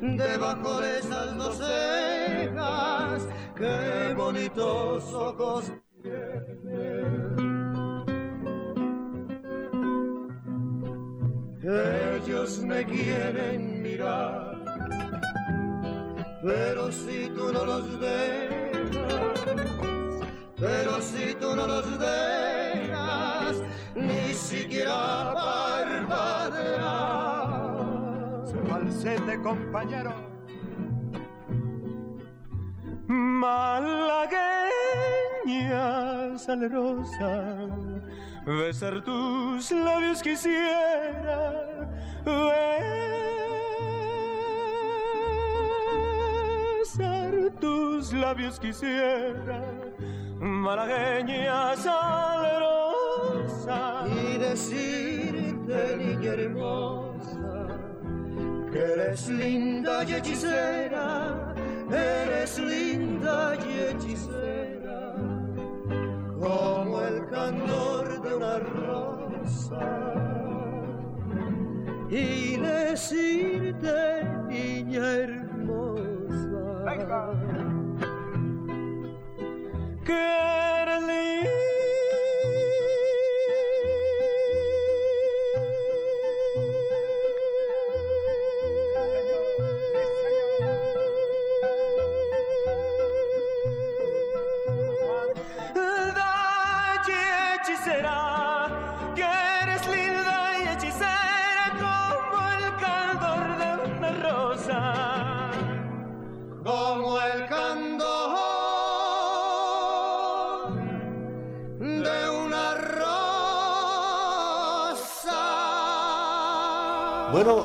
debajo 0.00 0.80
de 0.80 0.98
esas 0.98 1.36
dos 1.36 1.56
cejas, 1.58 3.28
qué 3.54 4.14
bonitos 4.16 5.14
ojos 5.14 5.72
tienes. 6.02 7.38
Ellos 11.62 12.62
me 12.64 12.84
quieren 12.84 13.80
mirar, 13.82 14.37
Compañero. 29.42 30.14
Malagueña 33.06 34.38
salerosa, 36.38 37.68
besar 38.44 39.02
tus 39.04 39.70
labios 39.70 40.22
quisiera. 40.22 41.88
Besar 46.82 47.32
tus 47.60 48.12
labios 48.12 48.58
quisiera 48.60 49.62
malagueña 50.40 51.76
salerosa 51.76 52.94
y 54.06 54.38
decirte 54.38 55.96
niña 55.96 56.32
hermosa 56.32 57.07
Eres 58.78 59.28
linda 59.28 60.04
y 60.04 60.14
hechicera, 60.14 61.52
eres 61.90 62.60
linda 62.60 63.56
y 63.56 63.80
hechicera, 63.90 65.14
como 66.38 67.00
el 67.00 67.26
candor 67.26 68.22
de 68.22 68.34
una 68.36 68.58
rosa. 68.60 70.14
Y 72.08 72.56
decirte, 72.56 74.24
niña 74.46 75.12
hermosa, 75.12 76.86
que 80.06 80.47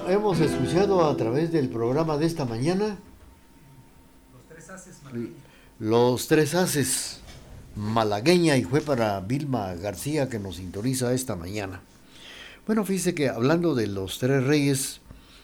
Hemos 0.07 0.39
escuchado 0.39 1.05
a 1.05 1.17
través 1.17 1.51
del 1.51 1.67
programa 1.67 2.15
de 2.15 2.25
esta 2.25 2.45
mañana 2.45 2.97
Los 4.31 4.47
tres 4.47 4.69
haces 4.69 4.95
Los 5.77 6.27
tres 6.29 6.55
haces 6.55 7.19
malagueña 7.75 8.55
y 8.55 8.63
fue 8.63 8.79
para 8.79 9.19
Vilma 9.19 9.73
García 9.75 10.29
que 10.29 10.39
nos 10.39 10.55
sintoniza 10.55 11.13
esta 11.13 11.35
mañana. 11.35 11.81
Bueno, 12.65 12.85
fíjese 12.85 13.13
que 13.13 13.27
hablando 13.27 13.75
de 13.75 13.87
los 13.87 14.19
tres 14.19 14.45
reyes, 14.45 15.01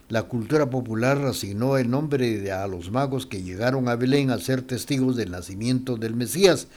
la 0.07 0.23
cultura 0.23 0.69
popular 0.69 1.17
asignó 1.25 1.77
el 1.77 1.89
nombre 1.89 2.39
de 2.39 2.53
a 2.53 2.65
los 2.67 2.91
magos 2.91 3.25
que 3.25 3.43
llegaron 3.43 3.89
a 3.89 3.97
Belén 3.97 4.31
a 4.31 4.39
ser 4.39 4.61
testigos 4.61 5.17
del 5.17 5.31
nacimiento 5.31 5.97
del 5.97 6.15
Mesías, 6.15 6.67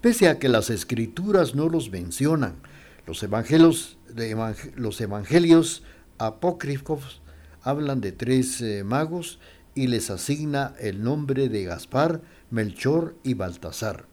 pese 0.00 0.28
a 0.28 0.38
que 0.38 0.48
las 0.48 0.70
escrituras 0.70 1.54
no 1.54 1.68
los 1.68 1.90
mencionan. 1.90 2.54
Los 3.06 3.22
evangelios, 3.22 3.98
los 4.76 5.00
evangelios 5.02 5.82
apócrifos 6.20 7.22
hablan 7.62 8.00
de 8.00 8.12
tres 8.12 8.62
magos 8.84 9.38
y 9.74 9.86
les 9.86 10.10
asigna 10.10 10.74
el 10.78 11.02
nombre 11.02 11.48
de 11.48 11.64
Gaspar, 11.64 12.22
Melchor 12.50 13.16
y 13.22 13.34
Baltasar. 13.34 14.06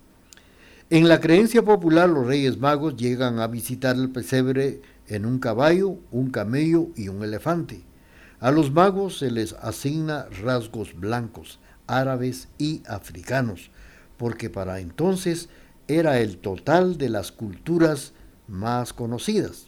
En 0.90 1.10
la 1.10 1.20
creencia 1.20 1.64
popular 1.64 2.10
los 2.10 2.26
reyes 2.26 2.60
magos 2.60 2.96
llegan 2.96 3.40
a 3.40 3.48
visitar 3.48 3.96
el 3.96 4.10
pesebre 4.10 4.82
en 5.08 5.26
un 5.26 5.40
caballo, 5.40 5.98
un 6.12 6.30
camello 6.30 6.90
y 6.96 7.10
un 7.10 7.24
elefante. 7.24 7.84
A 8.40 8.52
los 8.52 8.72
magos 8.72 9.18
se 9.18 9.32
les 9.32 9.54
asigna 9.54 10.28
rasgos 10.44 10.98
blancos, 10.98 11.60
árabes 11.88 12.50
y 12.58 12.84
africanos, 12.88 13.72
porque 14.18 14.50
para 14.50 14.80
entonces 14.80 15.50
era 15.88 16.20
el 16.20 16.38
total 16.38 16.98
de 16.98 17.10
las 17.10 17.32
culturas 17.32 18.14
más 18.48 18.94
conocidas. 18.94 19.67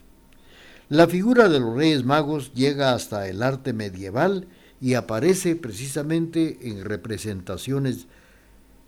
La 0.90 1.06
figura 1.06 1.50
de 1.50 1.60
los 1.60 1.76
Reyes 1.76 2.04
Magos 2.04 2.52
llega 2.56 2.94
hasta 2.94 3.28
el 3.28 3.44
arte 3.44 3.74
medieval 3.74 4.48
y 4.82 4.96
aparece 4.96 5.56
precisamente 5.56 6.58
en 6.68 6.84
representaciones 6.84 8.08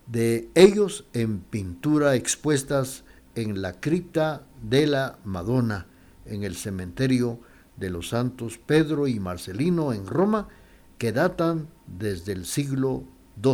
de 0.07 0.49
ellos 0.55 1.05
en 1.13 1.41
pintura 1.41 2.15
expuestas 2.15 3.03
en 3.35 3.61
la 3.61 3.79
cripta 3.79 4.41
de 4.63 4.87
la 4.87 5.19
Madonna 5.25 5.85
en 6.25 6.43
el 6.43 6.55
cementerio 6.55 7.39
de 7.77 7.91
los 7.91 8.09
santos 8.09 8.57
Pedro 8.57 9.05
y 9.07 9.19
Marcelino 9.19 9.93
en 9.93 10.07
Roma 10.07 10.47
que 10.97 11.11
datan 11.11 11.67
desde 11.85 12.31
el 12.31 12.47
siglo 12.47 13.03
II. 13.43 13.53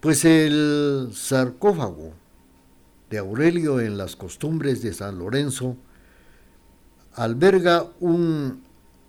Pues 0.00 0.24
el 0.24 1.10
sarcófago 1.12 2.12
de 3.08 3.18
Aurelio 3.18 3.78
en 3.78 3.96
las 3.96 4.16
costumbres 4.16 4.82
de 4.82 4.94
San 4.94 5.20
Lorenzo 5.20 5.76
alberga 7.14 7.86
un 8.00 8.62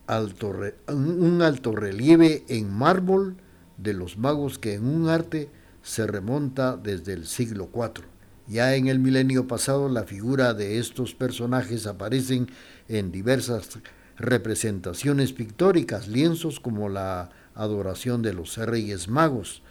alto, 0.08 0.54
un 0.90 1.42
alto 1.42 1.76
relieve 1.76 2.44
en 2.48 2.72
mármol 2.72 3.38
de 3.78 3.94
los 3.94 4.18
magos 4.18 4.60
que 4.60 4.76
en 4.76 4.86
un 4.86 5.10
arte 5.10 5.50
se 5.82 6.06
remonta 6.08 6.78
desde 6.78 7.14
el 7.14 7.26
siglo 7.26 7.70
IV. 7.74 8.06
Ya 8.48 8.76
en 8.76 8.88
el 8.88 9.00
milenio 9.00 9.48
pasado 9.48 9.88
la 9.88 10.04
figura 10.04 10.54
de 10.54 10.80
estos 10.80 11.16
personajes 11.16 11.88
aparecen 11.88 12.50
en 12.90 13.12
diversas 13.12 13.80
representaciones 14.18 15.32
pictóricas, 15.32 16.08
lienzos 16.08 16.60
como 16.60 16.90
la 16.90 17.30
adoración 17.56 18.22
de 18.22 18.34
los 18.34 18.58
reyes 18.58 19.08
magos 19.08 19.62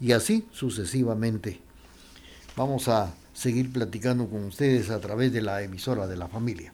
y 0.00 0.12
así 0.12 0.46
sucesivamente. 0.50 1.60
Vamos 2.56 2.88
a 2.88 3.14
seguir 3.34 3.72
platicando 3.72 4.28
con 4.28 4.44
ustedes 4.44 4.90
a 4.90 5.00
través 5.00 5.32
de 5.32 5.42
la 5.42 5.62
emisora 5.62 6.06
de 6.06 6.16
la 6.16 6.28
familia. 6.28 6.72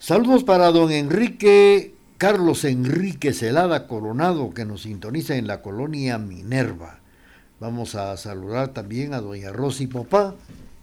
Saludos 0.00 0.44
para 0.44 0.72
don 0.72 0.90
Enrique 0.90 1.94
Carlos 2.16 2.64
Enrique 2.64 3.34
Celada 3.34 3.86
Coronado, 3.86 4.48
que 4.48 4.64
nos 4.64 4.84
sintoniza 4.84 5.36
en 5.36 5.46
la 5.46 5.60
colonia 5.60 6.16
Minerva. 6.16 7.00
Vamos 7.60 7.94
a 7.96 8.16
saludar 8.16 8.68
también 8.68 9.12
a 9.12 9.20
doña 9.20 9.52
Rosy 9.52 9.88
Popá 9.88 10.36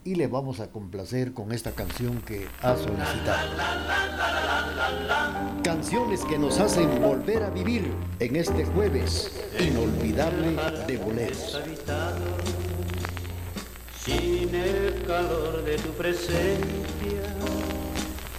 y 0.03 0.13
le 0.13 0.27
vamos 0.27 0.59
a 0.59 0.67
complacer 0.67 1.33
con 1.33 1.51
esta 1.51 1.71
canción 1.71 2.21
que 2.21 2.47
ha 2.61 2.75
solicitado. 2.77 3.57
Canciones 5.63 6.23
que 6.23 6.37
nos 6.37 6.59
hacen 6.59 7.01
volver 7.01 7.41
a 7.41 7.49
vivir 7.49 7.91
en 8.19 8.35
este 8.35 8.65
jueves 8.65 9.31
inolvidable 9.59 10.55
de 10.85 10.97
boleros. 10.97 11.59
Sin 13.99 14.53
el 14.53 15.03
calor 15.07 15.63
de 15.65 15.75
tu 15.77 15.89
presencia 15.93 16.96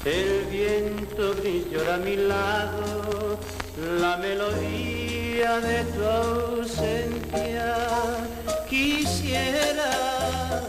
el 0.08 0.44
viento 0.46 1.34
llora 1.70 1.96
a 1.96 1.98
mi 1.98 2.16
lado, 2.16 3.38
la 4.00 4.16
melodía 4.16 5.60
de 5.60 5.84
tu 5.84 6.04
ausencia. 6.04 7.76
Quisiera 8.68 10.62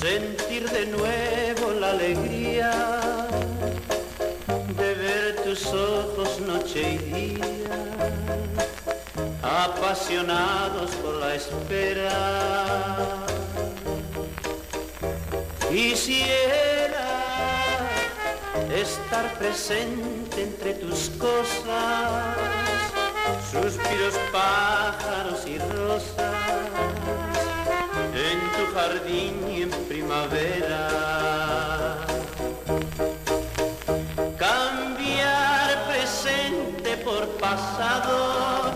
sentir 0.00 0.68
de 0.70 0.86
nuevo 0.86 1.72
la 1.80 1.90
alegría 1.90 2.72
de 4.76 4.94
ver 4.94 5.36
tus 5.44 5.66
ojos 5.68 6.40
noche 6.40 6.80
y 6.92 6.98
día, 6.98 7.78
apasionados 9.42 10.90
por 11.02 11.14
la 11.14 11.34
espera. 11.34 12.12
Quisiera 15.70 17.31
estar 18.80 19.30
presente 19.34 20.42
entre 20.42 20.74
tus 20.74 21.10
cosas, 21.10 22.36
suspiros, 23.50 24.14
pájaros 24.32 25.46
y 25.46 25.58
rosas, 25.58 26.34
en 28.14 28.40
tu 28.56 28.64
jardín 28.74 29.34
y 29.50 29.62
en 29.62 29.70
primavera. 29.88 30.88
Cambiar 34.38 35.86
presente 35.88 36.96
por 36.98 37.26
pasado 37.38 38.72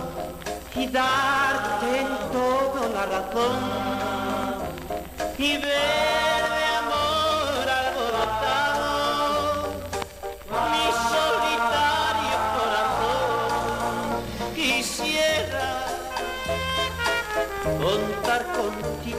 y 0.74 0.88
darte 0.88 2.01
en 2.01 2.09
todo 2.32 2.88
la 2.92 3.07
razón 3.07 3.61
y 5.38 5.57
ver 5.57 6.25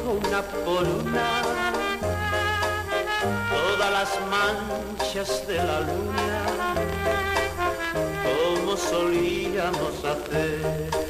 una 0.07 0.41
por 0.41 0.83
una 0.83 1.41
todas 3.51 3.91
las 3.91 4.09
manchas 4.31 5.45
de 5.47 5.57
la 5.57 5.81
luna 5.81 6.45
como 8.23 8.77
solíamos 8.77 10.05
hacer. 10.05 11.06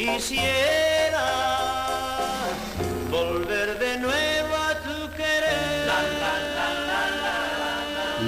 Quisiera 0.00 1.26
volver 3.10 3.78
de 3.78 3.98
nuevo 3.98 4.54
a 4.56 4.74
tu 4.82 5.14
querer. 5.14 5.90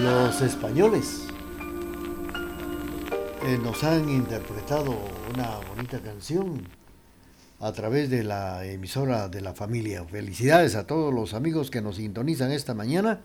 Los 0.03 0.43
españoles 0.43 1.23
eh, 3.47 3.59
nos 3.63 3.83
han 3.85 4.11
interpretado 4.11 4.99
una 5.33 5.61
bonita 5.67 5.99
canción 6.01 6.69
a 7.59 7.73
través 7.73 8.11
de 8.11 8.23
la 8.23 8.67
emisora 8.67 9.31
de 9.31 9.41
la 9.41 9.55
familia. 9.55 10.05
Felicidades 10.05 10.75
a 10.75 10.87
todos 10.87 11.15
los 11.15 11.33
amigos 11.33 11.71
que 11.71 11.81
nos 11.81 11.97
sintonizan 11.97 12.53
esta 12.53 12.75
mañana. 12.75 13.21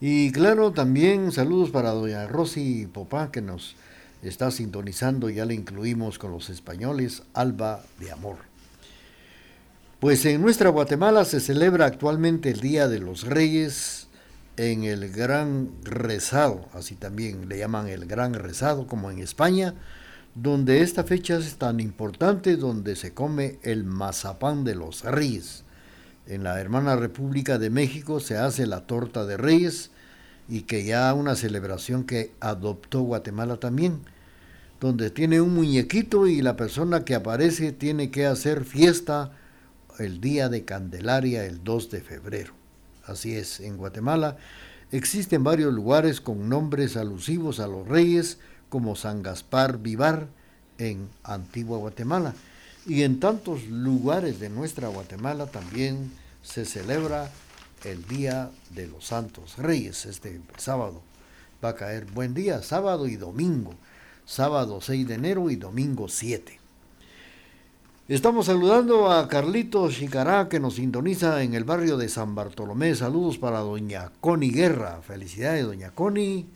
Y 0.00 0.30
claro, 0.30 0.70
también 0.70 1.32
saludos 1.32 1.70
para 1.70 1.90
doña 1.90 2.28
Rosy 2.28 2.86
Popá 2.86 3.32
que 3.32 3.42
nos 3.42 3.74
está 4.22 4.50
sintonizando, 4.50 5.30
ya 5.30 5.44
le 5.44 5.54
incluimos 5.54 6.18
con 6.18 6.32
los 6.32 6.50
españoles, 6.50 7.22
Alba 7.34 7.82
de 7.98 8.12
Amor. 8.12 8.36
Pues 9.98 10.24
en 10.24 10.40
nuestra 10.40 10.70
Guatemala 10.70 11.24
se 11.24 11.40
celebra 11.40 11.86
actualmente 11.86 12.50
el 12.50 12.60
Día 12.60 12.88
de 12.88 13.00
los 13.00 13.24
Reyes 13.24 14.08
en 14.56 14.84
el 14.84 15.10
Gran 15.10 15.70
Rezado, 15.84 16.68
así 16.74 16.94
también 16.94 17.48
le 17.48 17.58
llaman 17.58 17.88
el 17.88 18.06
Gran 18.06 18.34
Rezado 18.34 18.86
como 18.86 19.10
en 19.10 19.18
España, 19.18 19.74
donde 20.34 20.82
esta 20.82 21.04
fecha 21.04 21.36
es 21.36 21.56
tan 21.56 21.80
importante, 21.80 22.56
donde 22.56 22.96
se 22.96 23.12
come 23.12 23.58
el 23.62 23.84
mazapán 23.84 24.64
de 24.64 24.74
los 24.74 25.02
reyes. 25.02 25.64
En 26.26 26.44
la 26.44 26.60
hermana 26.60 26.96
República 26.96 27.58
de 27.58 27.70
México 27.70 28.20
se 28.20 28.36
hace 28.36 28.66
la 28.66 28.86
torta 28.86 29.26
de 29.26 29.36
reyes 29.36 29.90
y 30.50 30.62
que 30.62 30.84
ya 30.84 31.14
una 31.14 31.36
celebración 31.36 32.04
que 32.04 32.32
adoptó 32.40 33.00
Guatemala 33.02 33.56
también, 33.56 34.00
donde 34.80 35.10
tiene 35.10 35.40
un 35.40 35.54
muñequito 35.54 36.26
y 36.26 36.42
la 36.42 36.56
persona 36.56 37.04
que 37.04 37.14
aparece 37.14 37.72
tiene 37.72 38.10
que 38.10 38.26
hacer 38.26 38.64
fiesta 38.64 39.32
el 39.98 40.20
día 40.20 40.48
de 40.48 40.64
Candelaria 40.64 41.46
el 41.46 41.62
2 41.62 41.90
de 41.90 42.00
febrero. 42.00 42.52
Así 43.06 43.34
es, 43.34 43.60
en 43.60 43.76
Guatemala 43.76 44.36
existen 44.92 45.44
varios 45.44 45.72
lugares 45.72 46.20
con 46.20 46.48
nombres 46.48 46.96
alusivos 46.96 47.60
a 47.60 47.66
los 47.66 47.86
reyes, 47.86 48.38
como 48.68 48.96
San 48.96 49.22
Gaspar 49.22 49.78
Vivar 49.78 50.28
en 50.78 51.08
Antigua 51.24 51.78
Guatemala. 51.78 52.34
Y 52.86 53.02
en 53.02 53.20
tantos 53.20 53.66
lugares 53.66 54.40
de 54.40 54.48
nuestra 54.48 54.88
Guatemala 54.88 55.46
también 55.46 56.10
se 56.42 56.64
celebra 56.64 57.30
el 57.84 58.06
Día 58.06 58.50
de 58.70 58.86
los 58.86 59.06
Santos 59.06 59.56
Reyes, 59.56 60.06
este 60.06 60.40
sábado. 60.56 61.02
Va 61.64 61.70
a 61.70 61.74
caer 61.74 62.06
buen 62.06 62.34
día, 62.34 62.62
sábado 62.62 63.06
y 63.06 63.16
domingo, 63.16 63.74
sábado 64.24 64.80
6 64.80 65.08
de 65.08 65.14
enero 65.14 65.50
y 65.50 65.56
domingo 65.56 66.08
7. 66.08 66.58
Estamos 68.08 68.46
saludando 68.46 69.10
a 69.12 69.28
Carlito 69.28 69.88
Chicará 69.90 70.48
que 70.48 70.58
nos 70.58 70.74
sintoniza 70.74 71.42
en 71.42 71.54
el 71.54 71.64
barrio 71.64 71.96
de 71.96 72.08
San 72.08 72.34
Bartolomé. 72.34 72.94
Saludos 72.96 73.38
para 73.38 73.60
doña 73.60 74.10
Connie 74.20 74.50
Guerra. 74.50 75.00
Felicidades, 75.02 75.64
doña 75.64 75.92
Connie. 75.92 76.46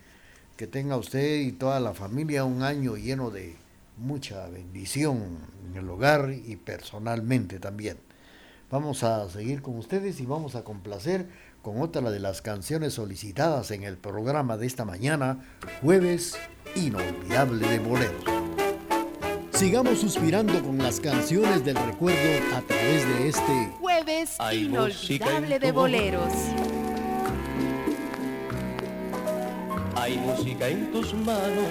Que 0.56 0.66
tenga 0.66 0.96
usted 0.96 1.42
y 1.42 1.52
toda 1.52 1.78
la 1.80 1.94
familia 1.94 2.44
un 2.44 2.62
año 2.62 2.96
lleno 2.96 3.30
de 3.30 3.54
mucha 3.98 4.48
bendición 4.48 5.22
en 5.68 5.76
el 5.76 5.88
hogar 5.88 6.32
y 6.32 6.56
personalmente 6.56 7.60
también. 7.60 7.98
Vamos 8.74 9.04
a 9.04 9.30
seguir 9.30 9.62
con 9.62 9.78
ustedes 9.78 10.18
y 10.18 10.26
vamos 10.26 10.56
a 10.56 10.64
complacer 10.64 11.28
con 11.62 11.80
otra 11.80 12.10
de 12.10 12.18
las 12.18 12.42
canciones 12.42 12.94
solicitadas 12.94 13.70
en 13.70 13.84
el 13.84 13.96
programa 13.96 14.56
de 14.56 14.66
esta 14.66 14.84
mañana, 14.84 15.44
Jueves 15.80 16.36
Inolvidable 16.74 17.68
de 17.68 17.78
Boleros. 17.78 18.24
Sigamos 19.52 20.00
suspirando 20.00 20.60
con 20.60 20.78
las 20.78 20.98
canciones 20.98 21.64
del 21.64 21.76
recuerdo 21.76 22.56
a 22.56 22.62
través 22.62 23.06
de 23.06 23.28
este 23.28 23.72
Jueves 23.78 24.38
Inolvidable 24.52 25.60
de 25.60 25.70
Boleros. 25.70 26.32
Hay 29.94 30.18
música 30.18 30.66
en 30.66 30.90
tus 30.90 31.14
manos, 31.14 31.68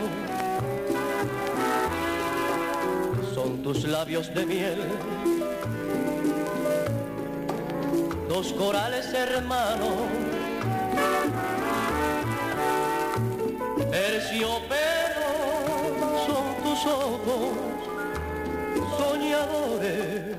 son 3.36 3.62
tus 3.62 3.84
labios 3.84 4.34
de 4.34 4.46
miel, 4.46 4.78
dos 8.34 8.52
corales 8.54 9.14
hermanos, 9.14 10.08
terciopelo 13.92 15.30
son 16.26 16.46
tus 16.64 16.86
ojos 16.88 17.54
soñadores, 18.98 20.36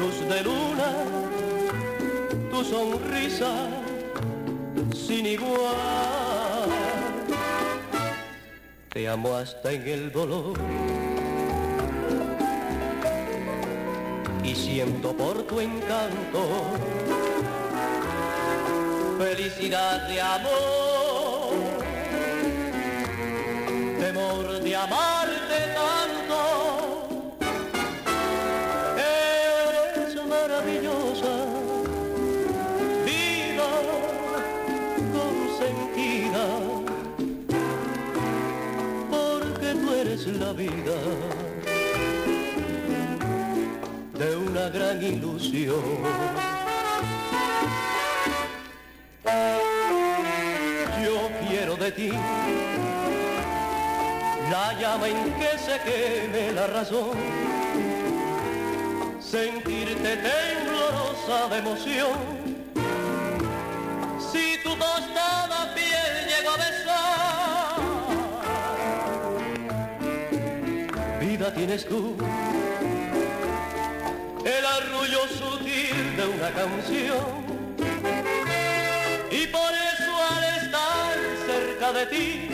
luz 0.00 0.18
de 0.28 0.42
luna, 0.42 0.90
tu 2.50 2.64
sonrisa 2.64 3.52
sin 4.92 5.26
igual. 5.26 6.70
Te 8.88 9.08
amo 9.08 9.36
hasta 9.36 9.70
en 9.70 9.88
el 9.88 10.10
dolor. 10.10 11.03
Y 14.44 14.54
siento 14.54 15.12
por 15.16 15.42
tu 15.44 15.60
encanto 15.60 16.40
felicidad 19.18 20.08
de 20.08 20.20
amor, 20.20 21.54
temor 23.98 24.60
de 24.60 24.76
amarte 24.76 25.58
tanto. 25.74 27.08
Eres 28.96 30.14
maravillosa 30.26 31.34
vida 33.04 33.70
consentida, 35.18 36.46
porque 39.10 39.74
tú 39.74 39.94
eres 39.94 40.26
la 40.26 40.52
vida 40.52 41.33
gran 44.68 45.02
ilusión. 45.02 45.82
Yo 51.02 51.30
quiero 51.48 51.76
de 51.76 51.92
ti 51.92 52.10
la 54.50 54.72
llama 54.80 55.08
en 55.08 55.32
que 55.34 55.58
se 55.58 55.80
queme 55.80 56.52
la 56.52 56.66
razón, 56.66 57.16
sentirte 59.20 60.16
temblorosa 60.16 61.48
de 61.50 61.58
emoción. 61.58 62.18
Si 64.32 64.58
tu 64.62 64.70
tostada 64.76 65.74
piel 65.74 66.12
llego 66.28 66.50
a 66.50 66.56
besar, 66.56 67.80
vida 71.20 71.52
tienes 71.54 71.86
tú, 71.86 72.16
de 76.24 76.30
una 76.30 76.50
canción. 76.50 77.44
Y 79.30 79.46
por 79.48 79.72
eso 79.90 80.12
al 80.30 80.44
estar 80.62 81.14
cerca 81.46 81.92
de 81.92 82.06
ti, 82.06 82.48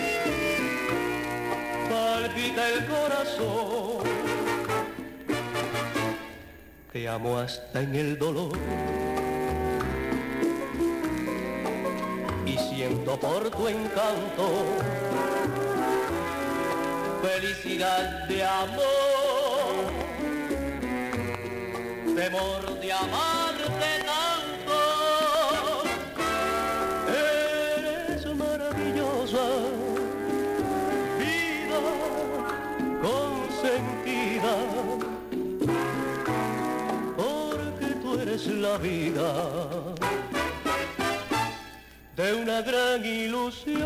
palpita 1.88 2.68
el 2.68 2.86
corazón. 2.86 4.04
Te 6.92 7.08
amo 7.08 7.38
hasta 7.38 7.82
en 7.82 7.94
el 7.94 8.18
dolor. 8.18 8.58
Y 12.46 12.58
siento 12.58 13.18
por 13.20 13.50
tu 13.50 13.68
encanto 13.68 14.64
felicidad 17.22 18.26
de 18.26 18.44
amor, 18.44 19.92
temor 22.16 22.80
de 22.80 22.92
amarte 22.92 23.49
vida 38.78 39.94
de 42.16 42.34
una 42.34 42.62
gran 42.62 43.04
ilusión. 43.04 43.80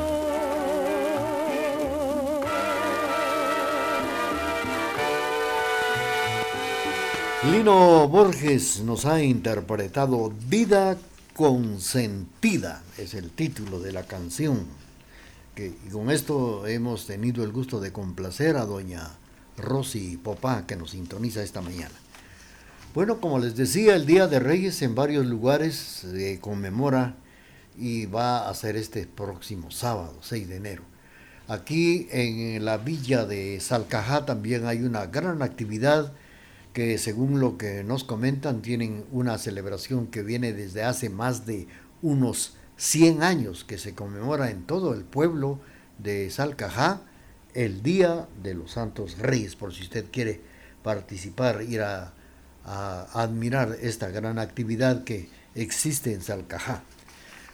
Lino 7.45 8.09
Borges 8.09 8.81
nos 8.81 9.05
ha 9.05 9.23
interpretado 9.23 10.33
Vida 10.49 10.97
Consentida, 11.35 12.83
es 12.97 13.15
el 13.15 13.31
título 13.31 13.81
de 13.81 13.93
la 13.93 14.05
canción. 14.05 14.67
Que, 15.55 15.67
y 15.67 15.91
con 15.91 16.11
esto 16.11 16.67
hemos 16.67 17.07
tenido 17.07 17.45
el 17.45 17.53
gusto 17.53 17.81
de 17.81 17.93
complacer 17.93 18.57
a 18.57 18.65
doña 18.65 19.11
Rosy 19.57 20.17
Popá, 20.17 20.67
que 20.67 20.77
nos 20.77 20.93
sintoniza 20.93 21.43
esta 21.43 21.61
mañana. 21.61 22.04
Bueno, 22.95 23.21
como 23.21 23.41
les 23.41 23.57
decía, 23.57 23.97
el 23.97 24.07
Día 24.07 24.29
de 24.29 24.39
Reyes 24.39 24.81
en 24.81 24.95
varios 24.95 25.27
lugares 25.27 25.75
se 25.75 26.39
conmemora 26.39 27.17
y 27.77 28.07
va 28.07 28.49
a 28.49 28.55
ser 28.55 28.77
este 28.77 29.05
próximo 29.05 29.73
sábado, 29.73 30.17
6 30.23 30.49
de 30.49 30.57
enero. 30.59 30.85
Aquí 31.49 32.07
en 32.13 32.65
la 32.65 32.77
villa 32.77 33.27
de 33.27 33.59
Salcajá 33.59 34.25
también 34.27 34.65
hay 34.67 34.85
una 34.85 35.07
gran 35.07 35.43
actividad 35.43 36.13
que 36.73 36.97
según 36.99 37.41
lo 37.41 37.59
que 37.59 37.83
nos 37.83 38.05
comentan 38.05 38.63
tienen 38.63 39.05
una 39.11 39.39
celebración 39.39 40.07
que 40.07 40.23
viene 40.23 40.53
desde 40.53 40.85
hace 40.85 41.11
más 41.11 41.47
de 41.47 41.67
unos 42.01 42.55
100 42.77 43.25
años 43.25 43.65
que 43.65 43.77
se 43.77 43.97
conmemora 43.97 44.53
en 44.53 44.63
todo 44.67 44.95
el 44.95 45.03
pueblo 45.03 45.59
de 45.99 46.31
Salcajá 46.31 47.01
el 47.55 47.83
Día 47.83 48.29
de 48.41 48.55
los 48.55 48.71
Santos 48.71 49.19
Reyes, 49.19 49.57
por 49.57 49.75
si 49.75 49.83
usted 49.83 50.05
quiere 50.13 50.41
participar, 50.85 51.63
ir 51.63 51.83
a, 51.83 52.15
admirar 52.65 53.77
esta 53.81 54.09
gran 54.09 54.39
actividad 54.39 55.05
que 55.05 55.29
existe 55.55 56.13
en 56.13 56.23
Salcajá. 56.23 56.83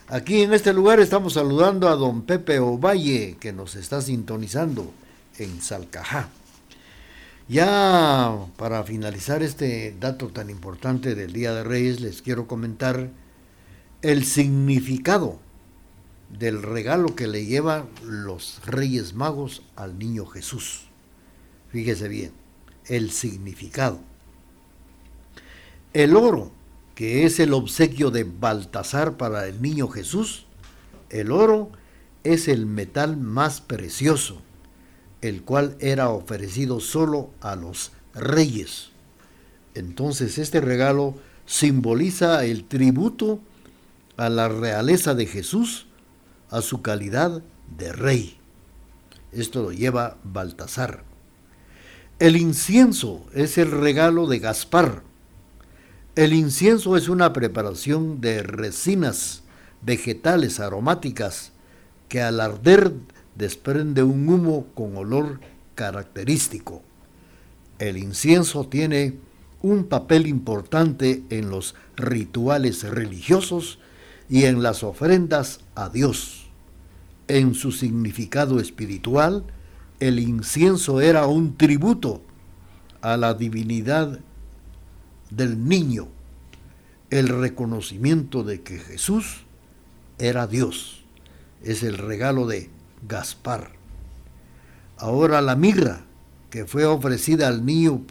Aquí 0.09 0.43
en 0.43 0.53
este 0.53 0.73
lugar 0.73 0.99
estamos 0.99 1.35
saludando 1.35 1.89
a 1.89 1.95
don 1.95 2.23
Pepe 2.23 2.59
Ovalle, 2.59 3.37
que 3.39 3.53
nos 3.53 3.77
está 3.77 4.03
sintonizando 4.03 4.93
en 5.39 5.61
Salcajá. 5.61 6.29
Ya 7.49 8.37
para 8.57 8.85
finalizar 8.85 9.43
este 9.43 9.95
dato 9.99 10.29
tan 10.29 10.51
importante 10.51 11.15
del 11.15 11.33
Día 11.33 11.53
de 11.53 11.65
Reyes, 11.65 12.01
les 12.01 12.23
quiero 12.23 12.47
comentar 12.47 13.11
el 14.03 14.25
significado 14.25 15.39
del 16.29 16.63
regalo 16.63 17.15
que 17.17 17.27
le 17.27 17.47
llevan 17.47 17.89
los 18.05 18.61
Reyes 18.65 19.15
Magos 19.15 19.63
al 19.77 19.99
niño 19.99 20.27
Jesús. 20.27 20.89
Fíjese 21.71 22.09
bien, 22.09 22.33
el 22.87 23.11
significado. 23.11 24.10
El 25.93 26.17
oro, 26.17 26.53
que 26.95 27.25
es 27.25 27.41
el 27.41 27.53
obsequio 27.53 28.11
de 28.11 28.25
Baltasar 28.25 29.17
para 29.17 29.47
el 29.47 29.61
niño 29.61 29.89
Jesús, 29.89 30.47
el 31.09 31.33
oro 31.33 31.71
es 32.25 32.49
el 32.49 32.67
metal 32.67 33.17
más 33.17 33.61
precioso 33.61 34.43
el 35.21 35.43
cual 35.43 35.77
era 35.81 36.09
ofrecido 36.09 36.81
solo 36.81 37.31
a 37.41 37.57
los 37.57 37.93
reyes. 38.15 38.91
Entonces 39.75 40.39
este 40.39 40.61
regalo 40.61 41.15
simboliza 41.47 42.45
el 42.45 42.65
tributo 42.65 43.41
a 44.17 44.29
la 44.29 44.49
realeza 44.49 45.15
de 45.15 45.27
Jesús, 45.27 45.87
a 46.51 46.63
su 46.63 46.83
calidad 46.83 47.43
de 47.77 47.93
rey. 47.93 48.39
Esto 49.33 49.63
lo 49.63 49.73
lleva 49.73 50.17
Baltasar. 50.25 51.05
El 52.19 52.37
incienso 52.37 53.25
es 53.33 53.57
el 53.59 53.71
regalo 53.71 54.27
de 54.27 54.41
Gaspar. 54.41 55.03
El 56.17 56.33
incienso 56.33 56.97
es 56.97 57.09
una 57.09 57.33
preparación 57.33 58.21
de 58.21 58.43
resinas 58.43 59.45
vegetales 59.81 60.59
aromáticas 60.59 61.53
que 62.09 62.21
al 62.21 62.41
arder 62.41 62.93
desprende 63.37 64.03
un 64.03 64.29
humo 64.29 64.67
con 64.75 64.97
olor 64.97 65.39
característico. 65.77 66.83
El 67.79 67.97
incienso 67.97 68.67
tiene 68.67 69.19
un 69.63 69.85
papel 69.85 70.27
importante 70.27 71.23
en 71.31 71.49
los 71.49 71.77
rituales 71.97 72.83
religiosos 72.83 73.79
y 74.29 74.45
en 74.45 74.65
las 74.65 74.83
ofrendas 74.83 75.61
a 75.77 75.91
Dios. 75.91 76.51
En 77.29 77.55
su 77.55 77.71
significado 77.71 78.59
espiritual, 78.59 79.45
el 80.01 80.19
incienso 80.19 81.01
era 81.01 81.27
un 81.27 81.57
tributo 81.57 82.21
a 83.01 83.17
la 83.17 83.35
divinidad 83.35 84.19
del 85.31 85.69
niño, 85.69 86.09
el 87.11 87.29
reconocimiento 87.29 88.45
de 88.45 88.63
que 88.63 88.79
Jesús 88.79 89.45
era 90.19 90.47
Dios. 90.47 91.05
Es 91.63 91.83
el 91.83 91.99
regalo 91.99 92.47
de 92.47 92.71
Gaspar. 93.09 93.73
Ahora 94.97 95.41
la 95.41 95.57
mirra 95.57 96.05
que 96.51 96.67
fue 96.67 96.85
ofrecida 96.85 97.49
al 97.49 97.65
niño, 97.65 98.03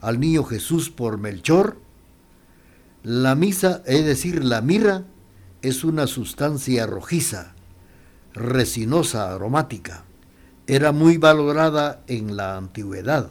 al 0.00 0.18
niño 0.18 0.44
Jesús 0.44 0.90
por 0.90 1.18
Melchor, 1.18 1.76
la 3.02 3.34
misa, 3.34 3.82
es 3.86 4.04
decir, 4.04 4.44
la 4.44 4.60
mirra, 4.60 5.04
es 5.60 5.84
una 5.84 6.06
sustancia 6.06 6.86
rojiza, 6.86 7.54
resinosa, 8.32 9.34
aromática. 9.34 10.04
Era 10.66 10.92
muy 10.92 11.18
valorada 11.18 12.02
en 12.06 12.36
la 12.36 12.56
antigüedad, 12.56 13.30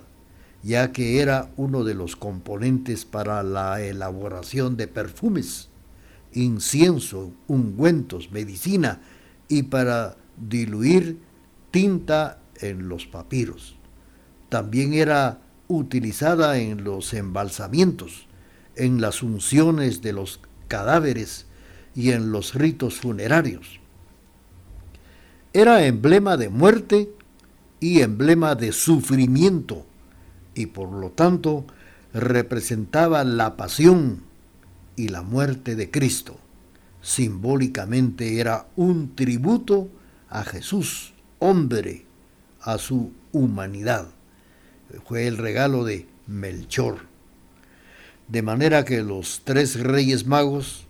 ya 0.64 0.91
que 0.91 1.22
era 1.22 1.51
uno 1.57 1.84
de 1.84 1.95
los 1.95 2.16
componentes 2.16 3.05
para 3.05 3.41
la 3.43 3.82
elaboración 3.82 4.78
de 4.78 4.88
perfumes, 4.88 5.70
incienso, 6.34 7.32
ungüentos, 7.47 8.32
medicina 8.32 9.01
y 9.47 9.64
para 9.64 10.18
diluir 10.38 11.20
tinta 11.72 12.39
en 12.59 12.89
los 12.89 13.05
papiros. 13.05 13.76
También 14.49 14.93
era 14.93 15.41
utilizada 15.68 16.57
en 16.57 16.84
los 16.84 17.14
embalsamientos, 17.14 18.28
en 18.76 19.01
las 19.01 19.24
unciones 19.24 20.01
de 20.01 20.14
los 20.14 20.41
cadáveres 20.68 21.47
y 21.95 22.12
en 22.12 22.32
los 22.32 22.53
ritos 22.53 22.99
funerarios. 22.99 23.80
Era 25.53 25.86
emblema 25.86 26.38
de 26.38 26.49
muerte 26.49 27.09
y 27.80 28.01
emblema 28.01 28.55
de 28.55 28.72
sufrimiento 28.72 29.86
y 30.56 30.68
por 30.68 30.91
lo 30.91 31.12
tanto 31.12 31.66
representaba 32.14 33.24
la 33.24 33.56
pasión 33.56 34.24
y 34.95 35.08
la 35.10 35.22
muerte 35.22 35.76
de 35.76 35.89
Cristo. 35.89 36.38
Simbólicamente 37.02 38.39
era 38.39 38.68
un 38.76 39.16
tributo 39.16 39.89
a 40.30 40.43
Jesús, 40.43 41.14
hombre, 41.39 42.06
a 42.62 42.78
su 42.78 43.12
humanidad. 43.32 44.10
Fue 45.06 45.28
el 45.28 45.38
regalo 45.38 45.84
de 45.84 46.08
Melchor. 46.28 46.99
De 48.28 48.41
manera 48.41 48.86
que 48.86 49.02
los 49.02 49.41
tres 49.43 49.80
reyes 49.80 50.26
magos 50.26 50.86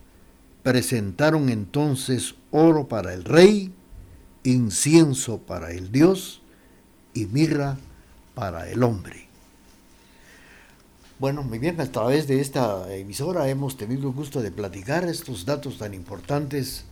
presentaron 0.64 1.50
entonces 1.50 2.36
oro 2.52 2.88
para 2.88 3.14
el 3.14 3.24
rey, 3.24 3.74
incienso 4.44 5.40
para 5.40 5.72
el 5.72 5.92
Dios 5.92 6.42
y 7.14 7.26
mirra 7.26 7.78
para 8.36 8.70
el 8.70 8.84
hombre. 8.84 9.31
Bueno, 11.22 11.44
muy 11.44 11.60
bien, 11.60 11.80
a 11.80 11.86
través 11.86 12.28
de 12.28 12.42
esta 12.42 12.92
emisora 12.92 13.48
hemos 13.48 13.78
tenido 13.78 14.08
el 14.08 14.16
gusto 14.16 14.42
de 14.42 14.50
platicar 14.50 15.04
estos 15.04 15.46
datos 15.46 15.78
tan 15.78 15.94
importantes 15.94 16.86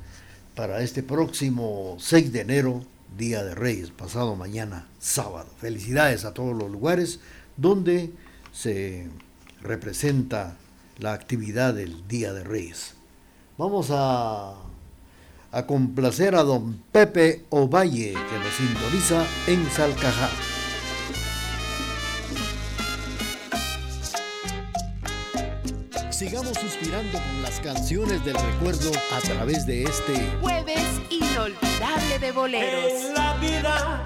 para 0.53 0.83
este 0.83 1.01
próximo 1.01 1.97
6 1.97 2.31
de 2.31 2.41
enero, 2.41 2.83
Día 3.17 3.43
de 3.43 3.55
Reyes, 3.55 3.89
pasado 3.89 4.35
mañana, 4.35 4.87
sábado. 4.99 5.49
Felicidades 5.57 6.25
a 6.25 6.35
todos 6.35 6.55
los 6.55 6.69
lugares 6.69 7.21
donde 7.57 8.11
se 8.53 9.07
representa 9.63 10.57
la 10.99 11.13
actividad 11.13 11.73
del 11.73 12.07
Día 12.07 12.31
de 12.31 12.43
Reyes. 12.43 12.93
Vamos 13.57 13.87
a, 13.89 14.57
complacer 15.65 16.35
a 16.35 16.43
don 16.43 16.83
Pepe 16.91 17.45
Ovalle, 17.49 18.13
que 18.13 18.37
nos 18.37 18.53
sintoniza 18.53 19.25
en 19.47 19.67
Salcajá. 19.71 20.58
Sigamos 26.49 26.71
suspirando 26.71 27.19
con 27.19 27.41
las 27.43 27.59
canciones 27.59 28.25
del 28.25 28.33
recuerdo 28.33 28.91
a 29.11 29.19
través 29.19 29.67
de 29.67 29.83
este 29.83 30.27
jueves 30.41 30.83
inolvidable 31.11 32.17
de 32.19 32.31
boleros. 32.31 32.91
En 32.91 33.13
la 33.13 33.33
vida 33.35 34.03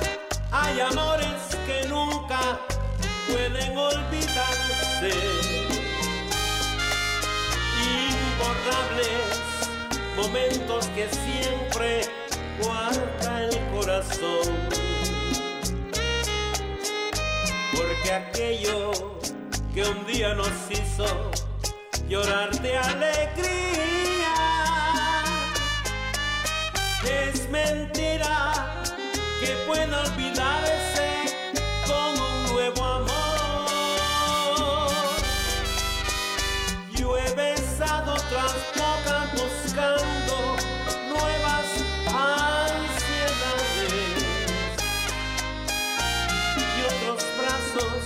hay 0.51 0.81
amores 0.81 1.55
que 1.65 1.87
nunca 1.87 2.59
pueden 3.29 3.77
olvidarse. 3.77 5.11
Imborrables 8.11 9.07
momentos 10.17 10.87
que 10.87 11.07
siempre 11.09 12.01
guarda 12.61 13.43
el 13.45 13.57
corazón. 13.71 14.51
porque 17.71 18.11
aquello 18.11 18.91
que 19.73 19.83
un 19.83 20.05
día 20.05 20.35
nos 20.35 20.51
hizo 20.69 21.31
llorar 22.07 22.51
de 22.61 22.77
alegría 22.77 24.33
es 27.05 27.49
mentira 27.49 28.53
que 29.39 29.47
pueda 29.67 30.03
olvidarse 30.03 31.25
con 31.87 32.19
un 32.19 32.45
nuevo 32.53 32.83
amor. 32.83 33.09
Yo 36.95 37.17
he 37.17 37.33
besado 37.35 38.13
otras 38.13 38.53
bocas 38.75 39.31
buscando 39.33 40.55
nuevas 41.09 41.65
ansiedades 42.07 43.93
y 46.77 46.79
otros 46.85 47.23
brazos 47.39 48.01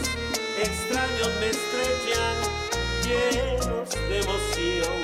extraños 0.57 1.31
me 1.39 1.47
estrechan 1.49 2.56
llenos 3.07 3.89
de 4.09 4.19
emoción. 4.19 4.97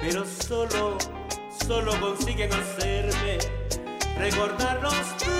Pero 0.00 0.24
solo, 0.26 0.98
solo 1.66 1.98
consiguen 2.00 2.52
hacerme 2.52 3.38
recordar 4.18 4.82
los 4.82 5.16
tuyos 5.16 5.34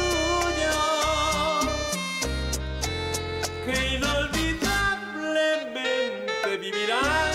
que 3.66 3.96
inolvidablemente 3.96 6.56
vivirán 6.58 7.33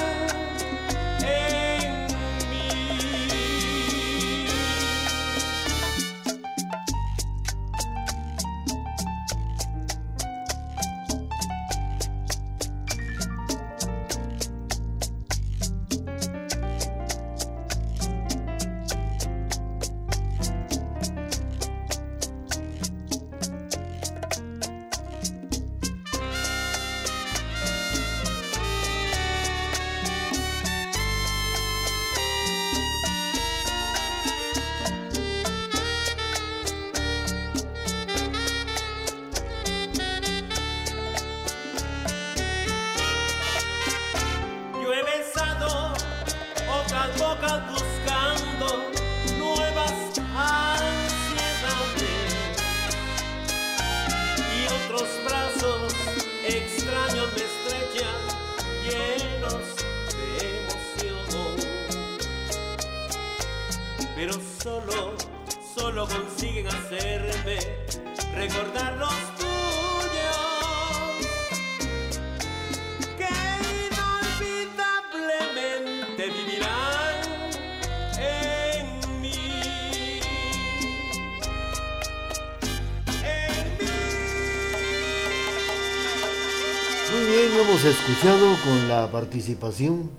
escuchado 87.89 88.55
con 88.63 88.87
la 88.87 89.11
participación 89.11 90.11